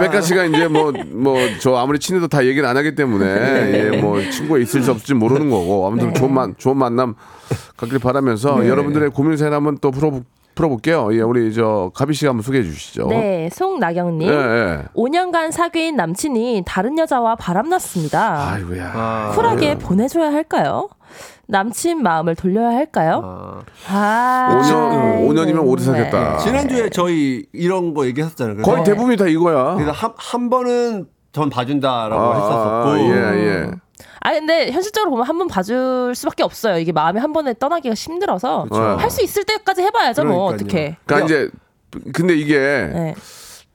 백가 0.00 0.20
씨가 0.20 0.44
이제 0.46 0.66
뭐 0.68 0.92
뭐 1.14 1.36
저 1.60 1.76
아무리 1.76 1.98
친해도 2.00 2.26
다 2.28 2.44
얘기를 2.44 2.68
안 2.68 2.76
하기 2.76 2.94
때문에 2.94 3.24
예, 3.94 4.00
뭐 4.02 4.20
친구가 4.20 4.58
있을지 4.58 4.90
없을지 4.90 5.14
모르는 5.14 5.48
거고 5.48 5.86
아무튼 5.86 6.12
좋은 6.12 6.34
만 6.34 6.54
좋은 6.58 6.76
만남 6.76 7.14
갖길 7.78 7.98
바라면서 8.00 8.66
여러분들의 8.68 9.10
고민 9.10 9.38
사연 9.38 9.54
한번 9.54 9.78
또 9.80 9.90
풀어 9.92 10.10
풀어볼게요. 10.60 11.08
예, 11.14 11.22
우리 11.22 11.52
저 11.54 11.90
가비 11.94 12.12
씨가 12.12 12.30
한번 12.30 12.42
소개해 12.42 12.62
주시죠. 12.62 13.06
네, 13.08 13.48
송나경님. 13.52 14.28
예, 14.28 14.34
예. 14.34 14.82
5년간 14.94 15.52
사귄 15.52 15.96
남친이 15.96 16.64
다른 16.66 16.98
여자와 16.98 17.36
바람났습니다. 17.36 18.50
아이고야. 18.52 19.32
쿨하게 19.34 19.78
보내줘야 19.78 20.30
할까요? 20.30 20.88
남친 21.46 22.02
마음을 22.02 22.36
돌려야 22.36 22.68
할까요? 22.68 23.62
아, 23.88 24.60
5년 24.62 25.26
5년이면 25.26 25.66
오래 25.66 25.82
사겠다. 25.82 26.38
지난주에 26.38 26.90
저희 26.90 27.46
이런 27.52 27.94
거 27.94 28.06
얘기했었잖아요. 28.06 28.56
그래서 28.56 28.70
거의 28.70 28.84
대부분이 28.84 29.16
다 29.16 29.26
이거야. 29.26 29.74
그래서 29.74 29.90
한, 29.90 30.12
한 30.16 30.50
번은 30.50 31.06
전 31.32 31.48
봐준다라고 31.50 32.22
아, 32.22 32.34
했었었고 32.34 33.14
예, 33.14 33.46
예. 33.46 33.70
아 34.22 34.32
근데 34.32 34.70
현실적으로 34.70 35.10
보면 35.10 35.26
한 35.26 35.38
번 35.38 35.48
봐줄 35.48 36.12
수밖에 36.14 36.42
없어요. 36.42 36.78
이게 36.78 36.92
마음이 36.92 37.18
한 37.20 37.32
번에 37.32 37.54
떠나기가 37.58 37.94
힘들어서 37.94 38.66
그렇죠. 38.70 38.98
할수 39.00 39.22
있을 39.22 39.44
때까지 39.44 39.82
해봐야죠. 39.82 40.24
뭐 40.24 40.48
그러니까요. 40.48 40.54
어떻게? 40.54 40.96
그러니까 41.06 41.26
이제 41.26 41.50
근데 42.12 42.34
이게 42.34 42.58
네. 42.58 43.14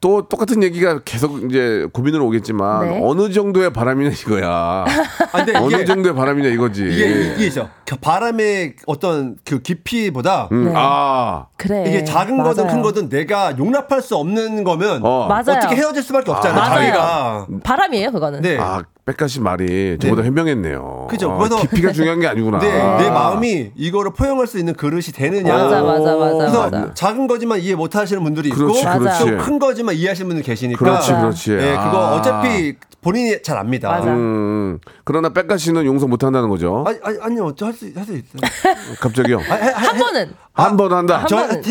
또 0.00 0.28
똑같은 0.28 0.62
얘기가 0.62 1.00
계속 1.04 1.42
이제 1.50 1.86
고민으로 1.92 2.26
오겠지만 2.26 2.88
네. 2.88 3.00
어느 3.02 3.32
정도의 3.32 3.72
바람이냐 3.72 4.10
이거야. 4.10 4.84
아, 5.32 5.44
근데 5.44 5.56
어느 5.58 5.84
정도의 5.84 6.14
바람이냐 6.14 6.48
이거지. 6.50 6.84
이게 6.84 7.32
이게 7.34 7.46
있어. 7.46 7.68
그 7.84 7.96
바람의 7.96 8.76
어떤 8.86 9.36
그 9.44 9.60
깊이보다 9.62 10.48
음, 10.52 10.66
네. 10.66 10.72
아, 10.76 11.46
그래. 11.56 11.84
이게 11.88 12.04
작은 12.04 12.40
거든 12.42 12.64
맞아요. 12.66 12.74
큰 12.76 12.82
거든 12.82 13.08
내가 13.08 13.56
용납할 13.58 14.00
수 14.02 14.14
없는 14.16 14.62
거면 14.64 15.00
어. 15.04 15.26
맞아요. 15.26 15.56
어떻게 15.58 15.74
헤어질 15.74 16.02
수밖에 16.02 16.30
없잖아요. 16.30 16.60
맞아요. 16.60 16.74
자기가. 16.74 17.46
바람이에요, 17.64 18.12
그거는. 18.12 18.42
네. 18.42 18.58
아, 18.58 18.82
백가 19.06 19.28
씨 19.28 19.40
말이 19.40 19.98
저보다 20.00 20.24
현명했네요. 20.24 21.06
그죠. 21.08 21.30
어, 21.30 21.38
그래서- 21.38 21.60
깊이가 21.60 21.92
중요한 21.94 22.18
게 22.18 22.26
아니구나. 22.26 22.58
네, 22.58 22.72
내 22.98 23.08
마음이 23.08 23.70
이거를 23.76 24.10
포용할 24.12 24.48
수 24.48 24.58
있는 24.58 24.74
그릇이 24.74 25.04
되느냐. 25.14 25.52
맞아, 25.52 25.80
맞아, 25.80 26.16
맞아, 26.16 26.34
그래서 26.36 26.62
맞아. 26.70 26.90
작은 26.94 27.28
거지만 27.28 27.60
이해 27.60 27.76
못 27.76 27.94
하시는 27.94 28.20
분들이 28.24 28.48
있고 28.48 28.58
그렇지, 28.66 28.84
그렇지. 28.84 29.24
또큰 29.36 29.60
거지만 29.60 29.94
이해하시는 29.94 30.26
분들 30.28 30.42
계시니까 30.44 30.78
그렇지. 30.84 31.12
그렇지. 31.12 31.50
네, 31.54 31.70
그거 31.76 32.04
아. 32.04 32.16
어차피 32.16 32.74
본인이 33.00 33.40
잘 33.40 33.56
압니다. 33.58 33.90
맞아. 33.90 34.08
음, 34.12 34.80
그러나 35.04 35.28
백가 35.28 35.56
씨는 35.56 35.84
용서 35.86 36.08
못 36.08 36.24
한다는 36.24 36.48
거죠. 36.48 36.82
아니, 36.88 36.98
아니, 37.04 37.16
아니요. 37.22 37.54
저할수 37.54 37.92
할수 37.94 38.10
있어요. 38.12 38.40
갑자기요. 39.00 39.38
한 39.38 39.96
번은 39.98 40.30
한 40.52 40.76
번 40.76 40.90
한다. 40.92 41.18
한 41.18 41.26
저 41.28 41.36
번은. 41.36 41.62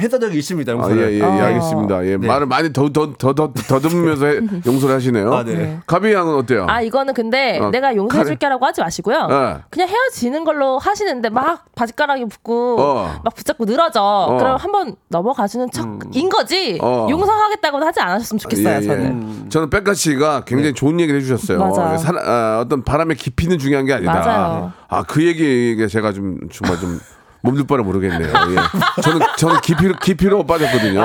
해사 0.00 0.18
적이 0.18 0.38
있습니다. 0.38 0.72
아, 0.72 0.74
용서를. 0.74 1.12
예, 1.12 1.14
예, 1.16 1.18
예, 1.20 1.22
알겠습니다. 1.22 2.04
예, 2.06 2.16
네. 2.16 2.26
말을 2.26 2.46
많이 2.46 2.72
더, 2.72 2.88
더, 2.88 3.12
더, 3.16 3.34
더, 3.34 3.52
더듬으면서 3.52 4.26
해- 4.26 4.40
용서를 4.66 4.96
하시네요. 4.96 5.32
아, 5.32 5.44
네. 5.44 5.78
가비 5.86 6.12
양은 6.12 6.34
어때요? 6.34 6.66
아 6.80 6.82
이거는 6.82 7.12
근데 7.14 7.58
어, 7.58 7.70
내가 7.70 7.94
용서해줄게라고 7.94 8.64
하지 8.64 8.80
마시고요. 8.80 9.26
네. 9.26 9.56
그냥 9.68 9.88
헤어지는 9.88 10.44
걸로 10.44 10.78
하시는데 10.78 11.28
막 11.28 11.66
바지가락이 11.74 12.24
붙고 12.24 12.76
어. 12.80 13.20
막 13.22 13.34
붙잡고 13.34 13.66
늘어져. 13.66 14.34
그럼 14.38 14.56
한번 14.56 14.96
넘어가주는 15.08 15.70
척인 15.70 16.28
거지. 16.30 16.78
어. 16.80 17.06
용서하겠다고는 17.10 17.86
하지 17.86 18.00
않았으면 18.00 18.38
좋겠어요. 18.38 18.68
예, 18.74 18.76
예. 18.78 18.82
저는. 18.82 19.50
저는 19.50 19.70
백가 19.70 19.92
씨가 19.94 20.44
굉장히 20.46 20.72
좋은 20.72 20.98
얘기를 21.00 21.20
해주셨어요. 21.20 21.58
맞아요. 21.58 21.98
사- 21.98 22.12
아, 22.16 22.60
어떤 22.64 22.82
바람의 22.82 23.16
깊이는 23.16 23.58
중요한 23.58 23.84
게 23.84 23.92
아니다. 23.94 24.14
맞아요. 24.14 24.72
아, 24.88 25.02
그 25.02 25.24
얘기가 25.24 25.86
제가 25.86 26.12
좀 26.12 26.38
정말 26.50 26.78
좀 26.80 26.98
몸둘 27.42 27.66
바를 27.66 27.84
모르겠네요. 27.84 28.28
예. 28.28 29.02
저는 29.02 29.26
저는 29.36 29.60
깊이로 29.60 29.94
깊이로 29.96 30.44
빠졌거든요. 30.44 31.00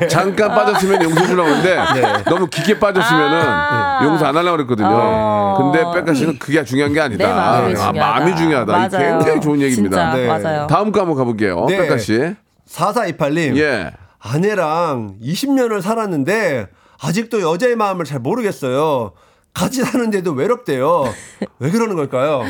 네. 0.00 0.08
잠깐 0.08 0.48
빠졌으면 0.50 1.02
용서 1.02 1.26
주려고 1.26 1.48
했는데 1.50 2.22
너무 2.24 2.46
깊게 2.48 2.78
빠졌으면은 2.78 3.40
아. 3.40 4.00
용서 4.02 4.26
안 4.26 4.36
하려고 4.36 4.56
그랬거든요. 4.58 4.88
어. 4.90 5.56
근데 5.58 5.84
백가 5.94 6.14
씨는 6.14 6.38
그게 6.38 6.64
중요한 6.64 6.92
게 6.92 7.00
아니다. 7.00 7.26
내 7.26 7.32
마음이 7.32 7.72
아, 7.72 7.76
중요하다. 7.76 8.00
마음이 8.00 8.36
중요하다. 8.36 8.88
굉장히 8.88 9.40
좋은 9.40 9.60
얘기입니다. 9.60 10.12
진짜 10.12 10.16
네. 10.16 10.26
맞아요. 10.26 10.66
다음 10.66 10.90
거 10.90 11.00
한번 11.00 11.16
가볼게요. 11.16 11.66
네. 11.68 11.78
백가 11.78 11.98
씨. 11.98 12.34
4428님. 12.68 13.56
예. 13.58 13.92
아내랑 14.20 15.14
20년을 15.22 15.80
살았는데 15.80 16.66
아직도 17.00 17.40
여자의 17.40 17.76
마음을 17.76 18.04
잘 18.04 18.18
모르겠어요. 18.18 19.12
같이 19.54 19.82
사는데도 19.82 20.32
외롭대요. 20.32 21.12
왜 21.58 21.70
그러는 21.70 21.96
걸까요? 21.96 22.42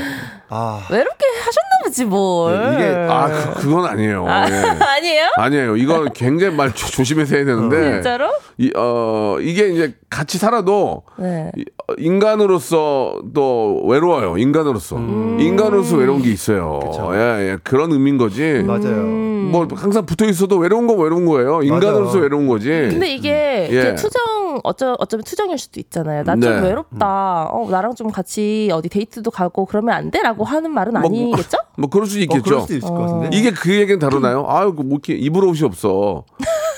아, 0.49 0.87
외롭게 0.91 1.27
하셨 1.41 1.55
나 1.89 1.91
보지 1.91 2.05
뭘. 2.05 2.71
네, 2.71 2.75
이게- 2.75 3.07
아, 3.09 3.27
그, 3.55 3.61
그건 3.61 3.85
아니에요. 3.87 4.27
아, 4.29 4.47
예. 4.49 4.53
아니에요? 4.99 5.27
아니에요. 5.37 5.77
이거 5.77 6.05
굉장히 6.15 6.55
말 6.55 6.75
조- 6.75 6.87
조심해서 6.91 7.37
해야 7.37 7.45
되는데. 7.45 7.95
진짜로? 7.95 8.31
이, 8.59 8.71
어, 8.77 9.37
이게 9.41 9.69
이제 9.69 9.95
같이 10.11 10.39
살아도 10.39 11.03
네. 11.17 11.51
이- 11.57 11.65
어, 11.89 11.95
인간으로서 11.99 13.21
또 13.35 13.83
외로워요. 13.87 14.37
인간으로서. 14.39 14.97
음. 14.97 15.39
인간으로서 15.41 15.97
외로운 15.97 16.23
게 16.23 16.31
있어요. 16.31 16.81
예, 17.15 17.51
예. 17.53 17.59
그런 17.65 17.93
의미인 17.93 18.19
거지. 18.19 18.63
맞아요. 18.67 19.29
뭐 19.49 19.67
항상 19.75 20.05
붙어 20.05 20.27
있어도 20.27 20.59
외로운 20.59 20.87
건 20.87 20.99
외로운 20.99 21.25
거예요. 21.25 21.63
인간으로서 21.63 22.13
맞아요. 22.13 22.23
외로운 22.23 22.49
거지. 22.49 22.69
근데 22.69 23.11
이게 23.15 23.69
예. 23.71 23.83
그 23.83 23.95
투정 23.95 24.61
어쩌 24.63 24.95
어쩌면 24.99 25.25
투정일 25.25 25.57
수도 25.57 25.81
있잖아요. 25.81 26.23
나좀 26.25 26.41
네. 26.41 26.61
외롭다. 26.61 27.45
어 27.51 27.67
나랑 27.71 27.95
좀 27.95 28.11
같이 28.11 28.69
어디 28.73 28.91
데이트도 28.91 29.31
가고 29.31 29.65
그러면 29.65 29.95
안 29.95 30.11
돼라고 30.11 30.45
하는 30.45 30.71
말은 30.73 30.97
아니겠죠? 30.97 31.57
뭐 31.78 31.78
그럴 31.87 32.07
수 32.07 32.17
어, 32.19 32.21
있겠죠. 32.21 32.43
그럴 32.43 32.61
수도 32.63 32.75
있을 32.75 32.89
것 32.89 32.99
같은데. 32.99 33.29
이게 33.37 33.51
그 33.53 33.73
얘기는 33.75 33.99
다르나요? 34.01 34.45
아유, 34.49 34.73
뭐 34.75 34.85
이렇게 34.91 35.15
입을 35.15 35.45
옷이 35.45 35.63
없어. 35.63 36.25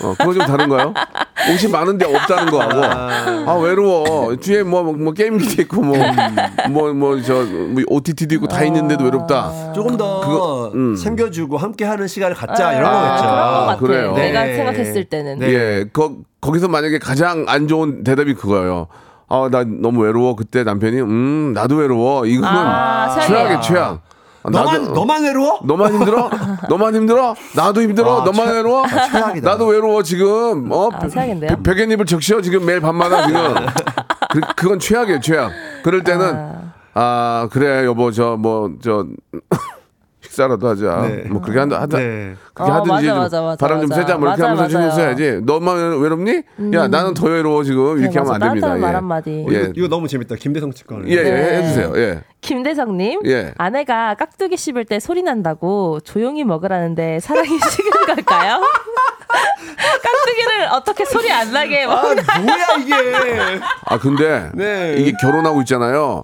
어, 0.02 0.14
그거 0.18 0.32
좀 0.32 0.46
다른가요? 0.46 0.94
옷이 1.52 1.70
많은데 1.70 2.06
없다는 2.06 2.50
거하고 2.50 3.50
아 3.50 3.54
외로워 3.58 4.34
뒤에 4.36 4.62
뭐뭐 4.62 5.12
게임기도 5.12 5.62
있고 5.62 5.82
뭐 5.82 5.96
뭐 6.70 6.92
뭐저 6.92 7.44
뭐 7.44 7.82
OTT도 7.86 8.34
있고 8.36 8.46
다 8.48 8.62
있는데도 8.64 9.04
외롭다. 9.04 9.72
조금 9.72 9.96
더 9.96 10.20
그거, 10.20 10.72
음. 10.74 10.94
챙겨주고 10.94 11.56
함께하는 11.56 12.06
시간을 12.06 12.36
갖자 12.36 12.72
이런 12.74 12.86
아, 12.86 13.00
거겠죠. 13.00 13.22
그런 13.22 13.36
것 13.60 13.66
같아. 13.66 13.78
그래요. 13.78 14.12
내가 14.14 14.44
네. 14.44 14.56
생각했을 14.56 15.04
때는. 15.04 15.38
네. 15.38 15.46
예, 15.52 15.84
거, 15.92 16.16
거기서 16.40 16.68
만약에 16.68 16.98
가장 16.98 17.44
안 17.48 17.68
좋은 17.68 18.04
대답이 18.04 18.34
그거예요. 18.34 18.86
아, 19.28 19.48
나 19.50 19.64
너무 19.64 20.00
외로워. 20.02 20.34
그때 20.36 20.64
남편이, 20.64 21.00
음, 21.00 21.52
나도 21.54 21.76
외로워. 21.76 22.26
이거는 22.26 22.48
아, 22.58 23.18
최악의. 23.20 23.62
최악. 23.62 23.92
아, 23.92 23.98
너만 24.42 24.82
나도- 24.84 24.92
너만 24.94 25.22
외로워? 25.22 25.60
너만 25.64 25.92
힘들어? 25.94 26.30
너만 26.68 26.94
힘들어? 26.94 27.34
나도 27.54 27.82
힘들어? 27.82 28.22
아, 28.22 28.24
너만 28.24 28.46
최- 28.46 28.52
외로워? 28.52 28.84
최악이다. 28.88 29.50
나도 29.50 29.66
외로워, 29.66 30.02
지금. 30.02 30.70
어? 30.72 30.88
아, 30.92 31.06
최악인데요? 31.08 31.56
べ- 31.56 31.62
베갯잎을 31.62 32.06
적셔, 32.06 32.40
지금 32.40 32.64
매일 32.64 32.80
밤마다 32.80 33.26
지금. 33.26 33.40
그, 34.30 34.40
그건 34.56 34.78
최악이에요, 34.78 35.20
최악. 35.20 35.52
그럴 35.82 36.02
때는, 36.04 36.54
아, 36.94 37.48
그래, 37.52 37.84
여보, 37.84 38.10
저, 38.12 38.36
뭐, 38.38 38.70
저, 38.82 39.04
식사라도 40.30 40.68
하자. 40.68 41.08
네. 41.08 41.24
뭐, 41.28 41.40
그렇게 41.40 41.58
한다, 41.58 41.80
하다. 41.80 41.98
네. 41.98 42.34
그렇게 42.54 42.70
어, 42.72 42.74
하든지 42.76 42.88
맞아, 42.90 43.02
좀 43.08 43.18
맞아, 43.18 43.42
맞아, 43.42 43.56
바람 43.66 43.80
좀. 43.80 43.88
쐬자 43.90 44.16
뭐 44.16 44.28
이렇게 44.28 44.42
맞아, 44.42 44.44
하면서 44.52 44.68
신경 44.68 44.80
맞아요. 44.88 44.92
음. 44.92 45.16
써야지 45.16 45.40
너만 45.44 45.98
외롭니? 45.98 46.42
야 46.74 46.86
나는 46.88 47.14
더 47.14 47.26
외로워 47.26 47.64
지금 47.64 47.98
이렇게 47.98 48.12
네, 48.14 48.18
하면 48.20 48.34
안. 48.34 48.40
됩니다. 48.40 48.68
따뜻한 48.68 48.80
말 48.80 48.90
예. 48.90 48.94
한마디. 48.94 49.30
예. 49.50 49.60
이거, 49.62 49.72
이거 49.74 49.88
너무 49.88 50.06
재밌다. 50.06 50.36
김대성 50.36 50.72
측근. 50.72 51.08
예, 51.08 51.12
예, 51.12 51.22
네. 51.22 51.56
해주세요. 51.58 51.92
예. 51.96 52.22
김대성님, 52.42 53.22
예. 53.26 53.52
아내가 53.58 54.14
깍두기 54.14 54.56
씹을 54.56 54.84
때 54.84 55.00
소리 55.00 55.22
난다고 55.22 55.98
조용히 56.00 56.44
먹으라는데 56.44 57.18
사랑이 57.20 57.48
식은 57.58 57.90
걸까요? 58.06 58.60
깍두기를 60.02 60.68
어떻게 60.72 61.04
소리 61.04 61.30
안 61.32 61.52
나게 61.52 61.84
아, 61.84 61.88
먹 61.88 62.02
뭐야 62.14 62.66
이게? 62.80 62.94
아 63.86 63.98
근데 63.98 64.50
네. 64.54 64.94
이게 64.98 65.12
결혼하고 65.20 65.60
있잖아요. 65.62 66.22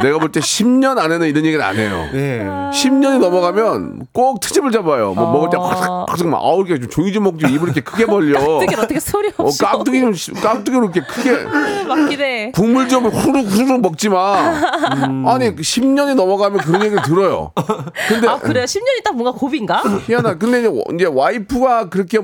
내가 0.00 0.18
볼 0.18 0.30
때 0.30 0.38
10년 0.38 0.98
안에는 0.98 1.26
이런 1.26 1.44
얘기를 1.44 1.64
안 1.64 1.74
해요. 1.76 2.06
네. 2.12 2.44
10년이 2.72 3.18
넘어가면 3.18 4.06
꼭 4.12 4.38
트집을 4.40 4.70
잡아요. 4.70 5.14
뭐 5.14 5.32
먹을 5.32 5.50
때 5.50 5.56
확, 5.56 6.06
확, 6.08 6.26
막 6.26 6.38
아우 6.40 6.64
이렇게 6.64 6.80
좀 6.80 6.88
종이 6.90 7.12
좀 7.12 7.24
먹지 7.24 7.46
입을 7.46 7.64
이렇게 7.68 7.80
크게 7.80 8.06
벌려. 8.06 8.38
깍두기를 8.38 8.84
어떻게 8.84 9.00
소리 9.00 9.28
어, 9.30 9.32
없이 9.44 9.58
깍두기 9.60 10.00
좀 10.00 10.12
씨- 10.14 10.32
깍두기를 10.32 10.84
이렇게 10.84 11.00
크게 11.00 11.32
맞긴 11.88 12.20
해. 12.20 12.52
국물 12.54 12.88
좀 12.88 13.06
후루룩 13.06 13.46
후루룩 13.50 13.80
먹지 13.80 14.08
마. 14.10 14.36
아니 15.26 15.56
10년이 15.56 16.14
넘어가면 16.14 16.60
그런 16.60 16.84
얘기를 16.84 17.02
들어요. 17.02 17.50
근데 18.08 18.28
아 18.28 18.38
그래 18.38 18.64
10년이 18.64 19.02
딱 19.02 19.16
뭔가 19.16 19.36
고비인가? 19.36 19.82
희한하. 20.06 20.34
근데 20.34 20.62
이제 20.94 21.06
와이프가 21.06 21.88
그렇게 21.88 22.20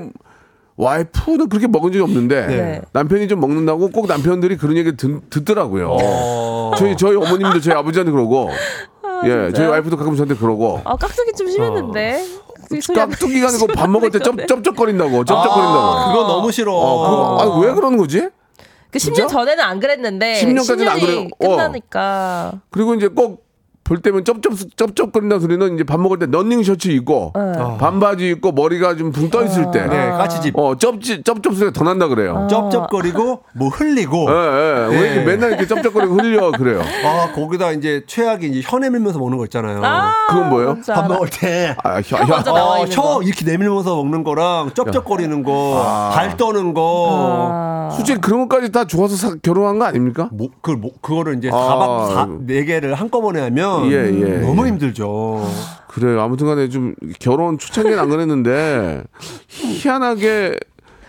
와이프는 0.77 1.47
그렇게 1.49 1.67
먹은 1.67 1.91
적이 1.91 2.03
없는데 2.03 2.47
네. 2.47 2.81
남편이 2.91 3.27
좀 3.27 3.39
먹는다고 3.39 3.89
꼭 3.89 4.07
남편들이 4.07 4.57
그런 4.57 4.75
얘기 4.75 4.95
듣, 4.97 5.29
듣더라고요. 5.29 5.89
어. 6.01 6.71
저희 6.77 6.97
저희 6.97 7.15
어머님도 7.15 7.61
저희 7.61 7.75
아버지한테 7.75 8.11
그러고 8.11 8.49
예 9.25 9.51
저희 9.53 9.67
와이프도 9.67 9.95
가끔 9.95 10.15
저한테 10.15 10.35
그러고 10.35 10.81
아 10.83 10.95
깍두기 10.97 11.31
좀 11.37 11.49
심했는데. 11.49 12.23
깍두기 12.65 12.81
소리 12.81 12.99
안 12.99 13.09
깍두기가 13.09 13.47
아니고 13.49 13.67
밥 13.67 13.89
먹을 13.89 14.09
때 14.11 14.19
쩝. 14.19 14.35
쩝쩝거린다고 14.47 15.23
쩝쩝거린다고. 15.23 15.79
아, 15.79 16.11
그거 16.11 16.27
너무 16.27 16.51
싫어. 16.51 16.73
어, 16.73 17.37
그거, 17.37 17.55
아니, 17.55 17.65
왜 17.65 17.73
그러는 17.73 17.97
거지? 17.97 18.27
그 18.91 18.97
10년 18.97 19.01
진짜? 19.15 19.27
전에는 19.27 19.63
안 19.63 19.79
그랬는데 19.79 20.41
10년까지는 20.41 20.87
안 20.87 20.97
10년이 20.97 21.01
그래요. 21.01 21.27
어. 21.39 21.47
끝나니까 21.47 22.61
그리고 22.71 22.95
이제 22.95 23.07
꼭 23.07 23.44
볼 23.85 23.99
때면 23.99 24.25
쩝쩝 24.25 24.53
쩝쩝거린다는 24.75 25.39
소리는 25.39 25.75
이제 25.75 25.83
밥 25.83 25.99
먹을 25.99 26.17
때 26.17 26.25
런닝 26.29 26.63
셔츠 26.63 26.87
입고 26.89 27.33
반바지 27.79 28.29
입고 28.31 28.51
머리가 28.51 28.95
좀 28.95 29.11
붕 29.11 29.29
떠 29.29 29.43
있을 29.45 29.69
때. 29.71 29.85
네, 29.85 30.09
까치집. 30.09 30.57
어, 30.57 30.75
쩝지, 30.75 31.21
쩝쩝 31.23 31.53
소리가 31.53 31.71
더 31.71 31.83
난다 31.83 32.07
그래요. 32.07 32.47
쩝쩝거리고 32.49 33.43
뭐 33.53 33.69
흘리고. 33.69 34.25
예, 34.27 34.33
예. 34.33 34.87
왜 34.89 34.99
이렇게 34.99 35.15
네. 35.19 35.23
맨날 35.23 35.49
이렇게 35.51 35.67
쩝쩝거리고 35.67 36.15
흘려 36.15 36.51
그래요. 36.51 36.81
아 37.05 37.31
거기다 37.33 37.71
이제 37.73 38.03
최악이 38.07 38.47
이제 38.47 38.61
혀 38.67 38.79
내밀면서 38.79 39.19
먹는 39.19 39.37
거 39.37 39.43
있잖아요. 39.45 39.81
아, 39.83 40.11
그건 40.29 40.49
뭐예요? 40.49 40.77
밥 40.87 40.97
알아. 41.05 41.07
먹을 41.07 41.29
때. 41.29 41.75
아, 41.83 42.01
혀, 42.01 42.17
혀 42.17 42.25
먼저 42.25 42.51
혀. 42.51 42.55
어, 42.63 42.85
혀 42.85 43.01
거. 43.01 43.21
이렇게 43.23 43.45
내밀면서 43.45 43.95
먹는 43.97 44.23
거랑 44.23 44.71
쩝쩝거리는 44.73 45.43
거, 45.43 45.83
아. 45.85 46.09
발 46.11 46.35
떠는 46.37 46.73
거. 46.73 47.49
아. 47.51 47.89
솔직히 47.95 48.19
그런 48.19 48.47
것까지 48.47 48.71
다 48.71 48.85
좋아서 48.85 49.15
사- 49.15 49.35
결혼한 49.43 49.77
거 49.77 49.85
아닙니까? 49.85 50.27
뭐, 50.31 50.47
그, 50.61 50.71
뭐, 50.71 50.89
그거를 51.01 51.37
이제 51.37 51.49
아. 51.53 51.55
4박 51.55 52.13
4, 52.15 52.25
4개를 52.47 52.95
한꺼번에 52.95 53.41
하면 53.41 53.74
예, 53.85 53.91
예, 53.91 54.37
너무 54.39 54.65
예. 54.65 54.69
힘들죠. 54.69 55.47
그래요. 55.87 56.21
아무튼 56.21 56.47
간에 56.47 56.69
좀 56.69 56.95
결혼 57.19 57.57
초창기는 57.57 57.97
안 57.97 58.09
그랬는데 58.09 59.03
희한하게 59.47 60.57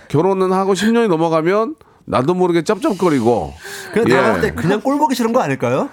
결혼은 0.08 0.52
하고 0.52 0.74
10년이 0.74 1.08
넘어가면 1.08 1.74
나도 2.04 2.34
모르게 2.34 2.62
쩝쩝거리고. 2.62 3.52
그냥 3.92 4.08
예. 4.10 4.14
나갈 4.14 4.40
때 4.40 4.50
그냥 4.52 4.80
꼴 4.80 4.98
보기 4.98 5.14
싫은 5.14 5.32
거 5.32 5.40
아닐까요? 5.40 5.88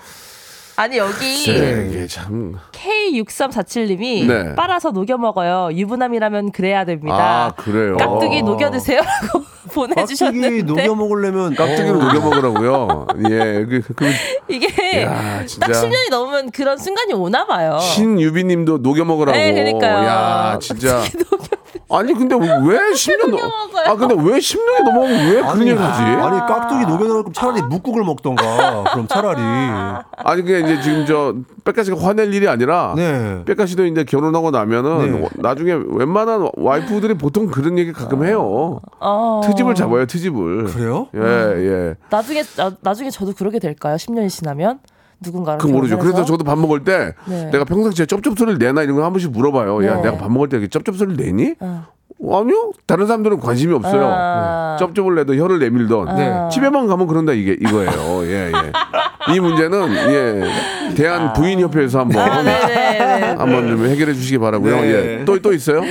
아니 0.76 0.98
여기 0.98 1.46
네, 1.46 1.88
이게 1.90 2.08
참. 2.08 2.56
K6347님이 2.72 4.26
네. 4.26 4.56
빨아서 4.56 4.92
녹여 4.92 5.18
먹어요. 5.18 5.70
유부남이라면 5.72 6.52
그래야 6.52 6.84
됩니다. 6.84 7.46
아, 7.46 7.52
그래요? 7.52 7.96
깍두기 7.98 8.42
녹여 8.42 8.72
드세요라고 8.72 9.44
보내주셨는데 9.74 10.64
녹여 10.64 10.96
먹으려면 10.96 11.56
깍두기를 11.56 12.00
녹여 12.00 12.20
먹으라고요. 12.20 13.08
예. 13.30 13.66
그, 13.66 13.82
그, 13.96 14.06
이게 14.48 15.04
야. 15.04 15.44
딱 15.60 15.72
10년이 15.72 16.10
넘으면 16.10 16.52
그런 16.52 16.78
순간이 16.78 17.14
오나 17.14 17.46
봐요. 17.46 17.80
신유비 17.80 18.44
님도 18.44 18.80
녹여 18.80 19.04
먹으라고. 19.06 19.38
네, 19.38 19.54
그러니까요. 19.54 20.06
야, 20.06 20.60
진짜. 20.60 21.02
아니, 21.90 22.14
근데 22.14 22.36
왜 22.36 22.48
10년 22.94 23.30
넘. 23.30 23.40
아, 23.86 23.96
근데 23.96 24.16
왜 24.16 24.38
10년이 24.40 24.84
넘어가면 24.84 25.12
왜 25.32 25.42
그런 25.42 25.60
얘기를 25.62 25.82
하지? 25.82 26.02
아니 26.02 26.40
깍두기 26.40 26.86
녹여 26.86 27.06
넣을 27.06 27.24
거면 27.24 27.34
차라리 27.34 27.62
묵국을 27.64 28.04
먹던가. 28.04 28.84
그럼 28.94 29.08
차라리. 29.08 29.40
아니 30.16 30.42
그게 30.42 30.60
이제 30.62 30.82
지금 30.82 31.06
저 31.06 31.36
백가 31.64 31.84
씨가 31.84 32.00
화낼 32.00 32.34
일이 32.34 32.48
아니라 32.48 32.94
네. 32.96 33.44
백가 33.46 33.66
씨도 33.66 33.86
이제 33.86 34.04
결혼하고 34.04 34.52
나면은 34.52 35.22
네. 35.22 35.30
나중에 35.36 35.74
웬만한 35.74 36.50
와이프들이 36.56 37.16
보통 37.16 37.48
그런 37.48 37.78
얘기 37.78 37.92
가끔 37.92 38.26
해요. 38.26 38.80
어. 39.00 39.42
트집을 39.44 39.76
잡아요, 39.76 40.06
트집을. 40.06 40.66
그래요? 40.66 41.08
예, 41.16 41.20
예. 41.22 41.96
나중에 42.10 42.44
나, 42.58 42.72
나중에 42.82 43.10
저도 43.10 43.34
그러게 43.38 43.60
될까요? 43.60 43.96
10년이 43.98 44.30
지나면 44.30 44.80
누군가랑 45.24 45.60
그 45.60 45.68
모르죠. 45.68 45.98
그래서 45.98 46.26
저도 46.26 46.44
밥 46.44 46.58
먹을 46.58 46.84
때 46.84 47.14
네. 47.26 47.46
내가 47.52 47.64
평상시에 47.66 48.06
쩝쩝 48.06 48.38
소리를 48.38 48.58
내나 48.60 48.84
이런 48.84 48.96
거한 48.96 49.12
번씩 49.14 49.32
물어봐요. 49.32 49.86
야, 49.86 49.96
네. 49.98 50.02
내가 50.04 50.18
밥 50.18 50.32
먹을 50.32 50.50
때 50.50 50.58
이렇게 50.58 50.70
쩝쩝 50.70 50.96
소리를 50.96 51.24
내니? 51.24 51.56
아니요. 51.60 52.72
다른 52.88 53.06
사람들은 53.08 53.40
관심이 53.40 53.74
없어요. 53.74 54.06
아. 54.06 54.78
쩝쩝을 54.80 55.16
내도 55.16 55.36
혀를 55.36 55.60
내밀던. 55.60 56.16
네. 56.16 56.50
집에만 56.52 56.88
가면 56.88 57.08
그런다 57.08 57.34
이게 57.34 57.54
이거예요. 57.54 58.24
예, 58.26 58.48
예. 58.48 58.72
이 59.30 59.40
문제는 59.40 59.96
예. 60.12 60.94
대한 60.96 61.34
부인 61.34 61.60
협회에서 61.60 62.00
한번 62.02 62.22
아, 62.22 62.42
네네. 62.44 63.36
한번 63.38 63.68
좀 63.68 63.86
해결해 63.88 64.14
주시기 64.14 64.38
바라고요. 64.40 64.82
네. 64.82 65.20
예. 65.20 65.26
또 65.26 65.38
또 65.44 65.54
있어요? 65.54 65.82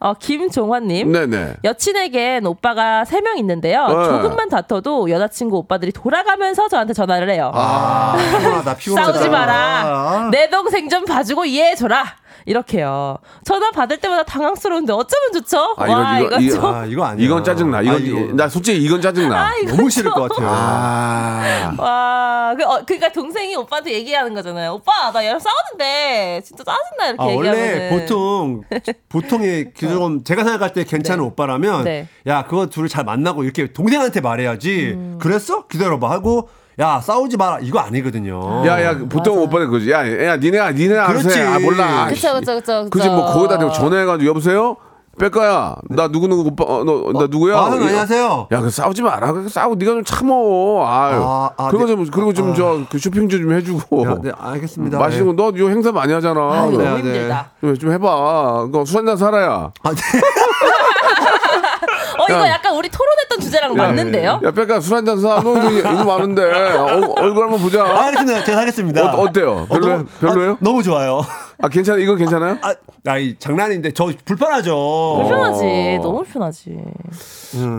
어, 0.00 0.14
김종환님. 0.14 1.10
네, 1.10 1.26
네. 1.26 1.54
여친에겐 1.64 2.46
오빠가 2.46 3.04
3명 3.04 3.38
있는데요. 3.38 3.86
네. 3.88 4.04
조금만 4.04 4.48
다퉈도 4.48 5.10
여자친구 5.10 5.56
오빠들이 5.58 5.92
돌아가면서 5.92 6.68
저한테 6.68 6.92
전화를 6.92 7.30
해요. 7.30 7.50
아, 7.54 8.16
피곤하다, 8.38 8.76
피곤하다. 8.76 9.12
싸우지 9.12 9.28
마라. 9.30 9.54
아. 9.54 10.28
내 10.30 10.48
동생 10.50 10.88
좀 10.88 11.04
봐주고 11.04 11.46
이해해줘라. 11.46 12.04
이렇게요. 12.48 13.18
전화 13.44 13.70
받을 13.70 13.98
때마다 13.98 14.22
당황스러운데 14.22 14.92
어쩌면 14.94 15.32
좋죠? 15.34 15.74
아, 15.76 15.84
이거, 15.86 15.92
와, 15.94 16.18
이거, 16.18 16.26
이거, 16.28 16.40
이거, 16.40 16.54
좀. 16.54 16.74
아, 16.74 16.84
이거 16.86 17.04
아니야. 17.04 17.26
이건 17.26 17.44
짜증나. 17.44 17.82
이건 17.82 17.94
아, 17.94 17.98
이거. 17.98 18.34
나 18.34 18.48
솔직히 18.48 18.82
이건 18.82 19.02
짜증나. 19.02 19.48
아, 19.48 19.56
이거 19.56 19.76
너무 19.76 19.90
싫을 19.90 20.10
것 20.10 20.28
같아요. 20.28 20.48
아. 20.50 21.74
와, 21.78 22.54
그, 22.56 22.64
어, 22.64 22.82
그러니까 22.86 23.12
동생이 23.12 23.54
오빠한테 23.54 23.92
얘기하는 23.92 24.32
거잖아요. 24.32 24.72
오빠, 24.72 25.12
나 25.12 25.22
얘랑 25.22 25.38
싸우는데 25.38 26.40
진짜 26.42 26.64
짜증나 26.64 27.08
이렇게 27.08 27.22
아, 27.22 27.30
얘기하면 27.32 27.60
원래 27.60 27.90
보통 27.90 28.62
보통의 29.10 29.72
좀 29.76 30.24
제가 30.24 30.42
생각할 30.44 30.72
때 30.72 30.84
괜찮은 30.84 31.22
네. 31.22 31.26
오빠라면 31.28 31.84
네. 31.84 32.08
야 32.26 32.44
그거 32.44 32.66
둘을 32.66 32.88
잘 32.88 33.04
만나고 33.04 33.44
이렇게 33.44 33.72
동생한테 33.72 34.20
말해야지 34.22 34.92
음. 34.94 35.18
그랬어 35.20 35.66
기다려봐 35.66 36.10
하고 36.10 36.48
야 36.80 37.00
싸우지 37.00 37.36
마라 37.36 37.58
이거 37.60 37.80
아니거든요. 37.80 38.64
야, 38.66 38.80
야, 38.84 38.96
보통 38.96 39.34
맞아. 39.34 39.40
오빠는 39.46 39.68
그지. 39.68 39.90
야, 39.90 39.98
야, 40.26 40.36
니네, 40.36 40.72
니네 40.74 40.96
알아서. 40.96 41.28
해. 41.30 41.42
아, 41.42 41.58
몰라. 41.58 42.06
그쵸, 42.08 42.34
그쵸, 42.34 42.54
그쵸. 42.54 42.84
그쵸. 42.84 42.90
그지, 42.90 43.08
뭐, 43.08 43.26
거기다 43.32 43.58
대고 43.58 43.72
전화해가지고, 43.72 44.28
여보세요? 44.28 44.76
백가야, 45.18 45.74
나 45.90 46.06
누구 46.06 46.28
누구 46.28 46.48
오빠, 46.48 46.62
어, 46.62 46.84
너, 46.84 47.10
나 47.18 47.26
누구야? 47.28 47.58
아, 47.58 47.64
형, 47.64 47.72
안녕하세요. 47.82 48.46
야, 48.52 48.60
그 48.60 48.70
싸우지 48.70 49.02
마라. 49.02 49.32
그 49.32 49.48
싸우고, 49.48 49.74
네가 49.74 49.90
좀 49.90 50.04
참어. 50.04 50.86
아유. 50.86 51.20
아, 51.20 51.50
아, 51.56 51.68
그리고 51.70 51.86
네. 51.86 51.96
좀, 51.96 52.06
그리고 52.06 52.32
좀, 52.32 52.54
저, 52.54 52.78
그 52.88 52.98
쇼핑도 53.00 53.36
좀 53.36 53.52
해주고. 53.52 54.04
야, 54.06 54.14
네, 54.22 54.30
알겠습니다. 54.38 54.96
맛있는 55.00 55.34
거, 55.34 55.42
너 55.42 55.50
이거 55.56 55.68
행사 55.70 55.90
많이 55.90 56.12
하잖아. 56.12 56.40
아, 56.40 56.66
이거 56.68 56.78
네, 56.78 56.84
너무 56.84 57.02
네. 57.02 57.02
힘들다. 57.02 57.50
좀, 57.60 57.76
좀 57.76 57.90
해봐. 57.90 58.68
술 58.86 58.98
한잔 58.98 59.16
살아야. 59.16 59.72
아, 59.82 59.90
네. 59.90 59.96
어, 62.18 62.24
이거 62.28 62.38
야. 62.46 62.50
약간 62.50 62.76
우리 62.76 62.88
토론 62.88 63.08
했던 63.38 63.40
주제랑 63.40 63.74
맞는데요? 63.74 64.40
야, 64.44 64.50
백가 64.50 64.80
술 64.80 64.96
한잔 64.96 65.20
사. 65.20 65.40
너 65.42 65.56
이거, 65.70 65.78
이거 65.92 66.04
많은데. 66.04 66.42
어, 66.76 67.14
얼굴 67.16 67.44
한번 67.44 67.60
보자. 67.60 67.84
아, 67.84 68.06
알겠습니다. 68.06 68.44
제가 68.44 68.60
하겠습니다. 68.60 69.14
어, 69.14 69.20
어때요? 69.22 69.66
별로예요? 69.68 69.96
너무- 69.98 70.06
별로예요? 70.20 70.52
아, 70.52 70.56
너무 70.60 70.82
좋아요. 70.82 71.20
아 71.60 71.68
괜찮아 71.68 71.98
이거 71.98 72.14
괜찮아요? 72.14 72.58
아, 72.62 72.74
아이 73.06 73.36
장난인데 73.38 73.92
저 73.92 74.10
불편하죠. 74.24 75.16
불편하지. 75.22 75.98
너무 76.02 76.22
불편하지. 76.22 76.76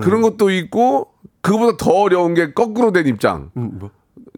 그런 0.04 0.22
것도 0.22 0.50
있고 0.52 1.08
그거보다 1.42 1.78
더 1.78 1.92
어려운 1.92 2.34
게 2.34 2.54
거꾸로 2.54 2.92
된 2.92 3.08
입장. 3.08 3.52
음, 3.56 3.72
뭐? 3.80 3.90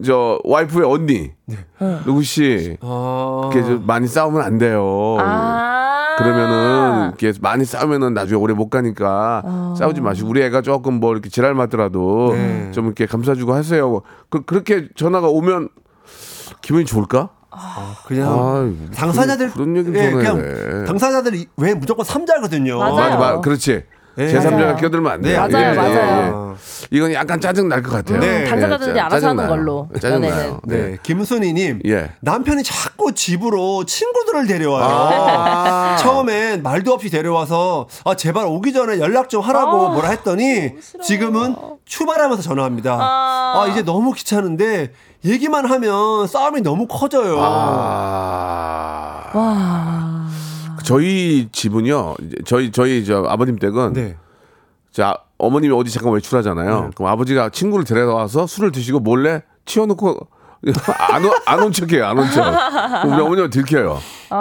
저 0.04 0.38
와이프의 0.44 0.84
언니 0.90 1.30
네. 1.46 1.56
누구 2.04 2.22
씨 2.22 2.76
아, 2.80 3.50
좀 3.52 3.84
많이 3.86 4.06
싸우면 4.06 4.40
안 4.42 4.58
돼요. 4.58 5.16
아. 5.20 5.81
그러면은 6.18 7.08
이렇게 7.08 7.32
많이 7.40 7.64
싸우면은 7.64 8.14
나중에 8.14 8.40
오래 8.40 8.54
못 8.54 8.68
가니까 8.68 9.42
어. 9.44 9.74
싸우지 9.78 10.00
마시고 10.00 10.28
우리 10.28 10.42
애가 10.42 10.62
조금 10.62 10.94
뭐 10.94 11.12
이렇게 11.12 11.28
지랄 11.28 11.54
맞더라도 11.54 12.32
네. 12.32 12.70
좀 12.72 12.86
이렇게 12.86 13.06
감싸주고 13.06 13.54
하세요. 13.54 14.02
그, 14.28 14.44
그렇게 14.44 14.88
전화가 14.94 15.28
오면 15.28 15.68
기분이 16.62 16.84
좋을까? 16.84 17.30
그냥 18.06 18.32
아유, 18.32 18.74
당사자들 18.94 19.50
그런, 19.50 19.74
그런 19.74 19.76
얘기를 19.76 20.00
예. 20.00 20.10
그냥 20.10 20.84
당사자들이 20.86 21.48
왜 21.58 21.74
무조건 21.74 22.04
삼자거든요. 22.04 22.78
맞아요. 22.78 22.94
맞아, 22.94 23.16
맞아. 23.16 23.40
그렇지. 23.40 23.84
예. 24.18 24.32
제3자가 24.32 24.50
맞아요. 24.52 24.76
끼어들면 24.76 25.12
안 25.12 25.20
돼. 25.22 25.32
네, 25.32 25.38
맞아요, 25.38 25.74
맞아요. 25.74 26.56
이건 26.90 27.12
약간 27.14 27.40
짜증 27.40 27.68
날 27.68 27.82
것 27.82 27.90
같아요. 27.90 28.20
네. 28.20 28.42
예, 28.42 28.44
당사자들이 28.44 28.94
짜- 28.94 29.06
알아서 29.06 29.28
하는 29.28 29.42
짜증나요. 29.44 29.48
걸로, 29.48 29.88
짜증나요. 30.00 30.32
연애는. 30.32 30.60
네, 30.64 30.98
김순희님. 31.02 31.80
예. 31.86 32.10
남편이 32.20 32.62
자꾸 32.62 33.12
집으로 33.12 33.84
친구들을 33.84 34.46
데려와요. 34.46 34.84
아. 34.84 35.96
처음엔 36.02 36.62
말도 36.62 36.92
없이 36.92 37.08
데려와서 37.10 37.88
아 38.04 38.14
제발 38.14 38.46
오기 38.46 38.72
전에 38.72 38.98
연락 39.00 39.28
좀 39.30 39.40
하라고 39.42 39.88
아, 39.88 39.92
뭐라 39.92 40.10
했더니 40.10 40.72
지금은 41.02 41.56
출발하면서 41.86 42.42
전화합니다. 42.42 42.92
아. 43.00 43.62
아. 43.64 43.68
이제 43.68 43.82
너무 43.82 44.12
귀찮은데 44.12 44.92
얘기만 45.24 45.66
하면 45.66 46.26
싸움이 46.26 46.60
너무 46.62 46.86
커져요. 46.86 47.38
아. 47.40 49.30
와. 49.34 50.11
저희 50.84 51.48
집은요. 51.52 52.14
저희 52.44 52.70
저희 52.72 53.04
저 53.04 53.24
아버님 53.28 53.56
댁은 53.58 53.92
네. 53.94 54.16
자 54.90 55.16
어머님이 55.38 55.74
어디 55.74 55.90
잠깐 55.90 56.12
외출하잖아요. 56.14 56.90
그럼 56.94 57.10
아버지가 57.10 57.48
친구를 57.50 57.84
데려와서 57.84 58.46
술을 58.46 58.72
드시고 58.72 59.00
몰래 59.00 59.42
치워놓고 59.64 60.18
안온 61.46 61.72
척해요. 61.72 62.06
안 62.06 62.18
온 62.18 62.30
척. 62.30 62.42
그럼 63.02 63.12
우리 63.14 63.20
어머니가 63.22 63.48
들켜요. 63.50 63.98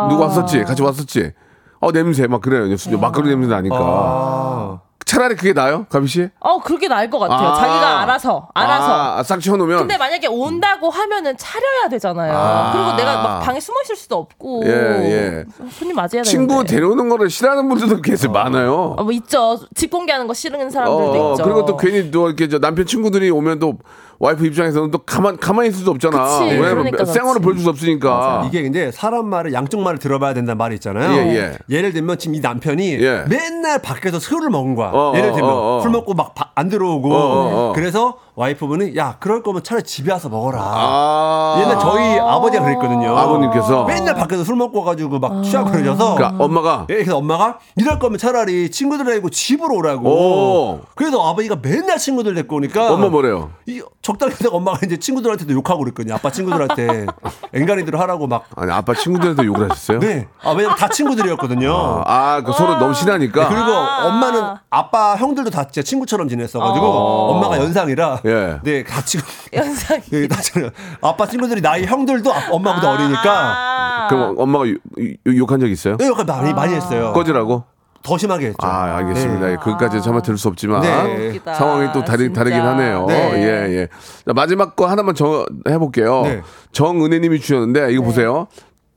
누구 0.10 0.22
왔었지? 0.22 0.64
같이 0.64 0.82
왔었지? 0.82 1.32
어 1.80 1.92
냄새 1.92 2.28
막 2.28 2.42
그래요. 2.42 2.66
막걸리 3.00 3.30
냄새 3.30 3.48
나니까. 3.50 3.76
아. 3.80 4.82
차라리 5.12 5.36
그게 5.36 5.52
나요, 5.52 5.86
가비 5.90 6.08
씨? 6.08 6.30
어, 6.40 6.62
그렇게 6.62 6.88
나을 6.88 7.10
것 7.10 7.20
같아요. 7.20 7.50
아. 7.50 7.56
자기가 7.56 8.02
알아서, 8.04 8.48
알아서. 8.54 9.18
아, 9.18 9.24
싹 9.24 9.42
치워놓으면. 9.42 9.80
근데 9.80 9.98
만약에 9.98 10.28
온다고 10.28 10.90
하면은 10.90 11.36
차려야 11.36 11.90
되잖아요. 11.90 12.34
아. 12.34 12.72
그리고 12.72 12.96
내가 12.96 13.22
막 13.22 13.40
방에 13.42 13.60
숨어 13.60 13.76
있을 13.84 13.98
수도 13.98 14.16
없고. 14.16 14.64
예, 14.68 14.70
예. 14.72 15.46
손님 15.72 15.98
맞아야 15.98 16.24
친구 16.24 16.54
되는데. 16.54 16.76
데려오는 16.76 17.10
거를 17.10 17.30
싫어하는 17.30 17.68
분들도 17.68 18.02
계속 18.02 18.32
많아요. 18.32 18.96
어, 18.98 19.04
뭐 19.04 19.12
있죠. 19.12 19.60
집 19.76 19.92
공개하는 19.92 20.28
거 20.28 20.34
싫은 20.34 20.70
사람들도 20.70 21.30
어, 21.30 21.32
있죠. 21.34 21.44
그리고 21.44 21.66
또 21.66 21.76
괜히 21.76 22.10
또 22.10 22.28
이렇게 22.28 22.48
저 22.48 22.60
남편 22.60 22.86
친구들이 22.86 23.32
오면 23.32 23.60
또 23.60 23.74
와이프 24.22 24.46
입장에서는 24.46 24.92
또 24.92 25.00
가만 25.00 25.38
가만히 25.38 25.70
있을 25.70 25.84
수 25.84 25.90
없잖아. 25.90 26.24
그치, 26.24 26.52
왜냐면 26.52 26.84
그러니까 26.84 27.06
그렇지. 27.06 27.40
보여줄 27.42 27.64
수 27.64 27.70
없으니까. 27.70 28.44
이게 28.48 28.62
근데 28.62 28.92
사람 28.92 29.26
말을 29.26 29.52
양쪽 29.52 29.82
말을 29.82 29.98
들어봐야 29.98 30.36
된다는 30.36 30.60
말이 30.60 30.76
있잖아요. 30.76 31.12
예, 31.14 31.36
예. 31.36 31.58
예를 31.76 31.92
들면 31.92 32.20
지금 32.20 32.36
이 32.36 32.40
남편이 32.40 33.04
예. 33.04 33.26
맨날 33.28 33.82
밖에서 33.82 34.20
술을 34.20 34.52
먹은 34.52 34.76
거야. 34.76 34.92
어, 34.94 35.14
예를 35.16 35.32
어, 35.32 35.34
들면 35.34 35.50
어, 35.50 35.78
어. 35.78 35.82
술 35.82 35.90
먹고 35.90 36.14
막 36.14 36.36
안 36.62 36.70
들어오고 36.70 37.14
어, 37.14 37.18
어, 37.18 37.70
어. 37.70 37.74
그래서 37.74 38.18
와이프분이 38.36 38.96
야 38.98 39.18
그럴 39.20 39.44
거면 39.44 39.62
차라리 39.64 39.84
집에 39.84 40.12
와서 40.12 40.30
먹어라. 40.30 40.60
아. 40.62 41.58
옛날 41.62 41.80
저희 41.80 42.18
아버지가 42.20 42.64
그랬거든요. 42.64 43.18
아버님께서? 43.18 43.84
맨날 43.86 44.16
밖에서 44.16 44.44
술 44.44 44.56
먹고 44.56 44.84
가지고 44.84 45.20
막 45.20 45.44
취하고 45.44 45.70
그러셔서 45.72 46.16
그러니까 46.16 46.44
엄마가 46.44 46.86
예, 46.90 46.96
그래서 46.96 47.18
엄마가 47.18 47.60
이럴 47.76 48.00
거면 48.00 48.18
차라리 48.18 48.72
친구들 48.72 49.06
데리고 49.06 49.30
집으로 49.30 49.76
오라고. 49.76 50.10
오. 50.10 50.80
그래서 50.96 51.22
아버지가 51.30 51.58
맨날 51.62 51.98
친구들 51.98 52.34
데리고 52.34 52.56
오니까 52.56 52.94
엄마 52.94 53.10
뭐래요? 53.10 53.52
이 53.68 53.82
적당히 54.02 54.34
하다가 54.34 54.56
엄마가 54.56 54.80
이제 54.86 54.98
친구들한테도 54.98 55.54
욕하고 55.54 55.80
그랬거든요. 55.84 56.16
아빠 56.16 56.32
친구들한테 56.32 57.06
앵간히들 57.54 58.00
하라고 58.00 58.28
막. 58.28 58.46
아니 58.56 58.72
아빠 58.72 58.94
친구들한테 58.94 59.44
욕을 59.46 59.70
하셨어요? 59.70 60.00
네. 60.00 60.28
아, 60.42 60.52
왜냐면 60.52 60.76
다 60.78 60.88
친구들이었거든요. 60.88 62.04
아, 62.06 62.42
그 62.46 62.54
서로 62.54 62.78
너무 62.78 62.94
친하니까. 62.94 63.50
네, 63.50 63.56
그리고 63.56 63.72
엄마는 63.78 64.42
아빠 64.70 65.16
형들도 65.18 65.50
다 65.50 65.66
진짜 65.66 65.82
친구처럼 65.84 66.30
지냈어가지고 66.30 66.86
엄마가 66.86 67.58
연상이라 67.58 68.22
예. 68.26 68.31
네 68.64 68.84
같이 68.84 69.18
연상이. 69.54 70.02
네, 70.12 70.28
다 70.28 70.42
친해요. 70.42 70.70
아빠 71.02 71.28
친구들이 71.28 71.62
나이 71.62 71.86
형들도 71.86 72.34
아- 72.34 72.48
엄마보다 72.52 72.92
어리니까 72.92 73.24
아. 73.26 74.08
그럼 74.10 74.36
엄마가 74.38 74.68
욕- 74.70 74.80
욕- 75.28 75.38
욕한 75.38 75.60
적 75.60 75.68
있어요? 75.68 75.98
네, 75.98 76.08
역할 76.08 76.26
많이 76.26 76.54
많이 76.54 76.74
했어요. 76.76 77.14
꺼지라고? 77.14 77.64
더 78.04 78.18
심하게 78.18 78.48
했죠. 78.48 78.58
아, 78.66 78.96
알겠습니다. 78.98 79.46
네. 79.46 79.52
예, 79.52 79.56
그것까지 79.58 80.02
정말 80.02 80.24
들을 80.24 80.36
수 80.38 80.48
없지만 80.48 80.82
네. 80.82 81.40
상황이 81.56 81.88
또 81.94 82.04
다르. 82.04 82.34
다르긴 82.34 82.60
하네요. 82.60 83.06
네. 83.08 83.32
예, 83.36 83.76
예. 83.78 83.88
자, 84.26 84.34
마지막 84.34 84.76
거 84.76 84.88
하나만 84.88 85.14
정 85.14 85.46
해볼게요. 85.70 86.22
네. 86.24 86.42
정은혜 86.72 87.20
님이 87.20 87.40
주셨는데 87.40 87.92
이거 87.94 88.02
보세요. 88.04 88.48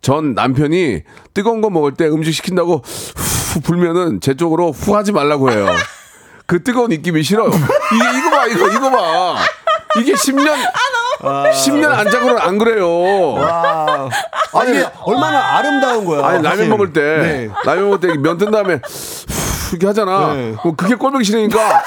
전 0.01 0.33
남편이 0.35 1.03
뜨거운 1.35 1.61
거 1.61 1.69
먹을 1.69 1.93
때 1.93 2.07
음식 2.07 2.33
시킨다고 2.33 2.77
후 2.85 3.61
불면은 3.61 4.21
제 4.21 4.35
쪽으로 4.35 4.71
후 4.73 4.97
하지 4.97 5.13
말라고 5.13 5.51
해요. 5.51 5.67
그 6.47 6.63
뜨거운 6.63 6.93
입김이 6.93 7.23
싫어요. 7.23 7.49
이게 7.49 8.19
이거 8.19 8.31
봐, 8.31 8.47
이거 8.47 8.69
이거 8.69 8.91
봐. 8.91 9.37
이게 9.99 10.13
10년 10.13 10.49
아, 11.23 11.45
10년 11.53 11.87
안 11.91 12.11
자고는 12.11 12.39
안 12.39 12.59
그래요. 12.59 13.33
와. 13.35 14.09
아니, 14.53 14.71
이게 14.71 14.87
얼마나 15.03 15.57
아름다운 15.57 16.05
거야. 16.05 16.25
아니 16.27 16.37
라면 16.43 16.51
사실. 16.51 16.69
먹을 16.69 16.93
때 16.93 17.01
네. 17.01 17.51
라면 17.65 17.91
먹을 17.91 18.01
때 18.01 18.09
면 18.19 18.37
뜬 18.39 18.51
다음에 18.51 18.75
후 18.75 19.71
이렇게 19.71 19.87
하잖아. 19.87 20.35
네. 20.35 20.55
그럼 20.61 20.77
그게 20.77 20.95
꼴보기 20.97 21.25
싫으니까 21.25 21.83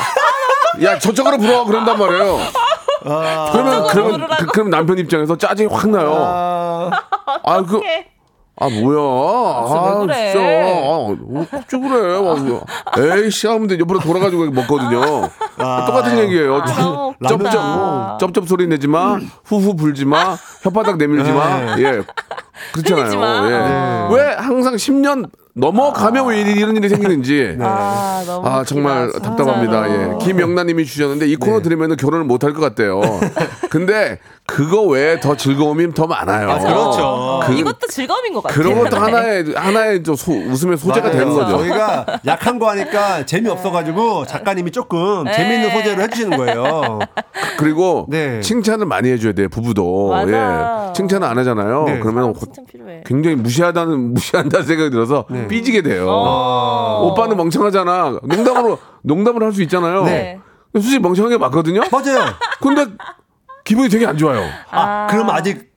야 0.84 0.98
저쪽으로 1.00 1.38
불어 1.38 1.66
그런단 1.66 1.98
말이에요. 2.00 2.40
그러면 3.52 3.88
그러면 3.88 4.28
그, 4.40 4.46
그럼 4.48 4.70
남편 4.70 4.98
입장에서 4.98 5.38
짜증이 5.38 5.70
확 5.72 5.90
나요. 5.90 6.14
아, 6.16 6.90
아 7.44 7.62
그. 7.62 7.82
아 8.60 8.70
뭐야? 8.70 8.98
아, 9.00 10.00
왜 10.00 10.06
그래? 10.08 10.32
진짜. 10.32 10.46
아, 10.48 11.08
왜 11.10 11.60
어쩌 11.60 11.80
그래? 11.80 13.12
아, 13.14 13.18
에이 13.18 13.30
씨 13.30 13.46
하면 13.48 13.68
돼. 13.68 13.78
옆으로 13.80 14.00
돌아가지고 14.00 14.50
먹거든요. 14.52 15.30
똑같은 15.58 16.18
얘기예요. 16.20 16.64
너무 16.66 17.14
쩝, 17.28 17.34
웃기다. 17.34 17.52
쩝, 17.52 18.18
쩝쩝 18.20 18.48
소리 18.48 18.68
내지 18.68 18.88
마. 18.88 19.20
후후 19.46 19.76
불지 19.76 20.06
마. 20.06 20.36
혓바닥 20.64 20.98
내밀지 20.98 21.32
마. 21.32 21.78
예. 21.80 22.02
흘리지 22.74 22.94
그렇잖아요. 22.94 23.20
마. 23.20 24.10
예. 24.12 24.16
왜 24.16 24.34
항상 24.34 24.74
10년 24.76 25.30
넘어가면 25.54 26.28
왜 26.28 26.42
이런 26.42 26.76
일이 26.76 26.88
생기는지. 26.90 27.58
아, 27.62 28.24
너무 28.26 28.48
아 28.48 28.60
웃기다, 28.60 28.64
정말. 28.76 29.12
답답합니다. 29.12 29.90
예. 29.90 30.18
김영란님이 30.22 30.86
주셨는데 30.86 31.28
이 31.28 31.36
코너 31.36 31.62
들으면 31.62 31.96
결혼을 31.96 32.26
못할 32.26 32.54
것 32.54 32.62
같대요. 32.62 33.02
근데 33.70 34.20
그거 34.50 34.82
외에 34.84 35.20
더 35.20 35.36
즐거움이 35.36 35.94
더 35.94 36.08
많아요. 36.08 36.50
아, 36.50 36.58
그렇죠. 36.58 37.42
그, 37.46 37.54
이것도 37.54 37.86
즐거움인 37.90 38.34
것 38.34 38.42
같아요. 38.42 38.58
그런 38.64 38.80
것도 38.82 38.96
하나의 38.98 39.54
하나의 39.54 40.04
좀 40.04 40.16
소- 40.16 40.32
웃음의 40.32 40.78
소재가 40.78 41.10
맞아요. 41.10 41.20
되는 41.20 41.34
거죠. 41.34 41.58
저희가 41.58 42.06
약한 42.26 42.58
거 42.58 42.70
하니까 42.70 43.26
재미 43.26 43.50
없어가지고 43.50 44.26
작가님이 44.26 44.72
조금 44.72 45.26
네. 45.26 45.34
재미있는 45.34 45.70
소재로 45.72 46.02
해주시는 46.02 46.38
거예요. 46.38 47.00
그리고 47.60 48.06
네. 48.10 48.40
칭찬을 48.40 48.86
많이 48.86 49.10
해줘야 49.12 49.34
돼요. 49.34 49.50
부부도. 49.50 50.10
맞아. 50.12 50.88
예. 50.90 50.94
칭찬을 50.94 51.28
안 51.28 51.38
하잖아요. 51.40 51.84
네. 51.86 52.00
그러면 52.00 52.34
칭찬 52.34 52.66
필요해. 52.66 53.04
굉장히 53.06 53.36
무시하다는 53.36 54.14
무시한다는 54.16 54.66
생각이 54.66 54.90
들어서 54.90 55.26
삐지게 55.50 55.82
돼요. 55.82 56.06
어. 56.10 57.10
오빠는 57.12 57.36
멍청하잖아. 57.36 58.20
농담으로 58.24 58.78
농담을 59.04 59.44
할 59.44 59.52
수 59.52 59.62
있잖아요. 59.64 60.04
네. 60.06 60.40
솔직히 60.74 61.00
멍청한 61.00 61.32
게 61.32 61.38
맞거든요. 61.38 61.82
맞아요. 61.92 62.26
근데 62.62 62.86
기분이 63.68 63.90
되게 63.90 64.06
안 64.08 64.18
좋아요. 64.18 64.44
아, 64.72 65.08
그럼 65.10 65.30
아직 65.30 65.68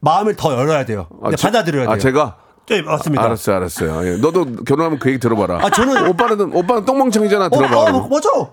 마음을 0.00 0.34
더 0.36 0.52
열어야 0.52 0.84
돼요. 0.84 1.06
아, 1.22 1.30
네, 1.30 1.36
제- 1.36 1.46
받아들여야 1.46 1.84
돼요. 1.84 1.92
아 1.94 1.98
제가 1.98 2.36
네, 2.68 2.82
맞습니다. 2.82 3.22
알았어요, 3.24 3.56
알았어요. 3.56 4.06
예. 4.08 4.16
너도 4.16 4.44
결혼하면 4.64 4.98
그 4.98 5.08
얘기 5.10 5.20
들어봐라. 5.20 5.58
아, 5.58 5.70
저는- 5.70 6.08
오빠는 6.10 6.52
오빠는 6.52 6.84
똥멍청이잖아. 6.84 7.44
어, 7.46 7.48
들어봐. 7.48 7.76
어, 7.76 7.84
그러면. 7.84 8.08
맞아. 8.10 8.28
어, 8.34 8.50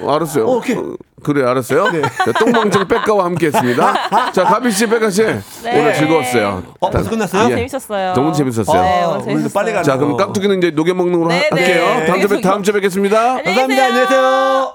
어, 0.00 0.14
알았어요. 0.16 0.46
어, 0.48 0.56
오케이. 0.56 0.76
어, 0.76 0.94
그래, 1.22 1.48
알았어요. 1.48 1.84
자, 2.24 2.32
똥멍청 2.40 2.88
백가와 2.88 3.24
함께했습니다. 3.26 4.32
자, 4.34 4.42
가비 4.44 4.72
씨, 4.72 4.88
백가 4.88 5.10
씨 5.10 5.22
오늘 5.22 5.94
즐거웠어요. 5.94 6.62
어, 6.80 6.90
벌써 6.90 7.08
끝났어요? 7.10 7.52
예. 7.52 7.56
재밌었어요. 7.68 8.14
너무 8.14 8.32
재밌었어요. 8.32 8.82
네, 8.82 8.88
아, 9.02 9.06
오늘 9.06 9.12
오늘도 9.14 9.24
재밌었어요. 9.26 9.52
빨리 9.54 9.72
가네. 9.72 9.84
자, 9.84 9.96
그럼 9.96 10.16
깍두기는 10.16 10.58
이제 10.58 10.70
녹여 10.72 10.94
먹는 10.94 11.20
걸로 11.20 11.28
네, 11.28 11.48
하- 11.48 11.54
네. 11.54 11.62
할게요. 11.80 12.06
다음 12.08 12.26
주에 12.28 12.40
다음 12.40 12.62
주에 12.64 12.72
뵙겠습니다. 12.74 13.16
감사합니다. 13.44 13.84
안녕히 13.84 14.00
계세요. 14.08 14.74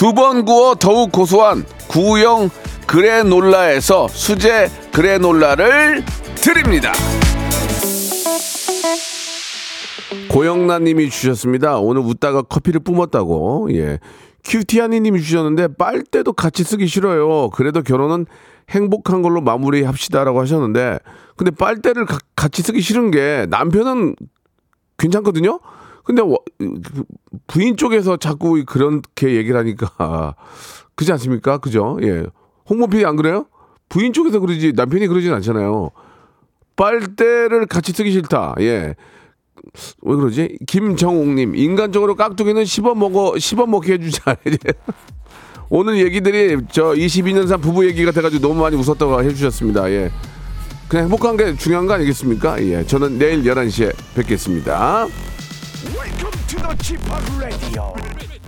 두 0.00 0.14
번 0.14 0.46
구워 0.46 0.74
더욱 0.74 1.12
고소한 1.12 1.62
구형 1.86 2.48
그래놀라에서 2.86 4.08
수제 4.08 4.70
그래놀라를 4.94 6.02
드립니다. 6.36 6.90
고영란님이 10.30 11.10
주셨습니다. 11.10 11.78
오늘 11.80 12.00
웃다가 12.00 12.40
커피를 12.40 12.80
뿜었다고. 12.80 13.68
예. 13.74 13.98
큐티아니님이 14.44 15.20
주셨는데 15.20 15.74
빨대도 15.76 16.32
같이 16.32 16.64
쓰기 16.64 16.86
싫어요. 16.86 17.50
그래도 17.50 17.82
결혼은 17.82 18.24
행복한 18.70 19.20
걸로 19.20 19.42
마무리합시다라고 19.42 20.40
하셨는데, 20.40 20.98
근데 21.36 21.50
빨대를 21.50 22.06
가- 22.06 22.18
같이 22.36 22.62
쓰기 22.62 22.80
싫은 22.80 23.10
게 23.10 23.44
남편은 23.50 24.16
괜찮거든요. 24.96 25.60
근데 26.04 26.22
워- 26.22 26.42
그 26.58 27.04
부인 27.46 27.76
쪽에서 27.76 28.16
자꾸 28.16 28.62
그렇게 28.66 29.36
얘기를 29.36 29.58
하니까 29.58 30.34
그지 30.96 31.12
않습니까? 31.12 31.58
그죠? 31.58 31.98
예. 32.02 32.24
PD 32.90 33.04
안 33.04 33.16
그래요? 33.16 33.46
부인 33.88 34.12
쪽에서 34.12 34.38
그러지 34.40 34.72
남편이 34.74 35.06
그러진 35.08 35.32
않잖아요. 35.34 35.90
빨대를 36.76 37.66
같이 37.66 37.92
쓰기 37.92 38.12
싫다. 38.12 38.54
예. 38.60 38.94
왜 40.02 40.16
그러지? 40.16 40.58
김정옥님 40.66 41.54
인간적으로 41.56 42.14
깍두기는 42.14 42.64
씹어 42.64 42.94
먹어 42.94 43.38
씹어 43.38 43.66
먹게 43.66 43.94
해주자. 43.94 44.36
오늘 45.68 45.98
얘기들이 45.98 46.58
저 46.72 46.92
22년산 46.92 47.60
부부 47.60 47.86
얘기 47.86 48.04
같아가지고 48.04 48.46
너무 48.48 48.60
많이 48.62 48.76
웃었다고 48.76 49.22
해주셨습니다. 49.22 49.90
예. 49.90 50.10
그냥 50.88 51.04
행복한 51.04 51.36
게 51.36 51.54
중요한 51.56 51.86
거 51.86 51.94
아니겠습니까? 51.94 52.60
예. 52.64 52.84
저는 52.86 53.18
내일 53.18 53.42
11시에 53.44 53.94
뵙겠습니다. 54.14 55.06
Welcome 55.94 56.30
to 56.46 56.56
the 56.56 56.76
Chip 56.82 57.00
Radio. 57.40 58.39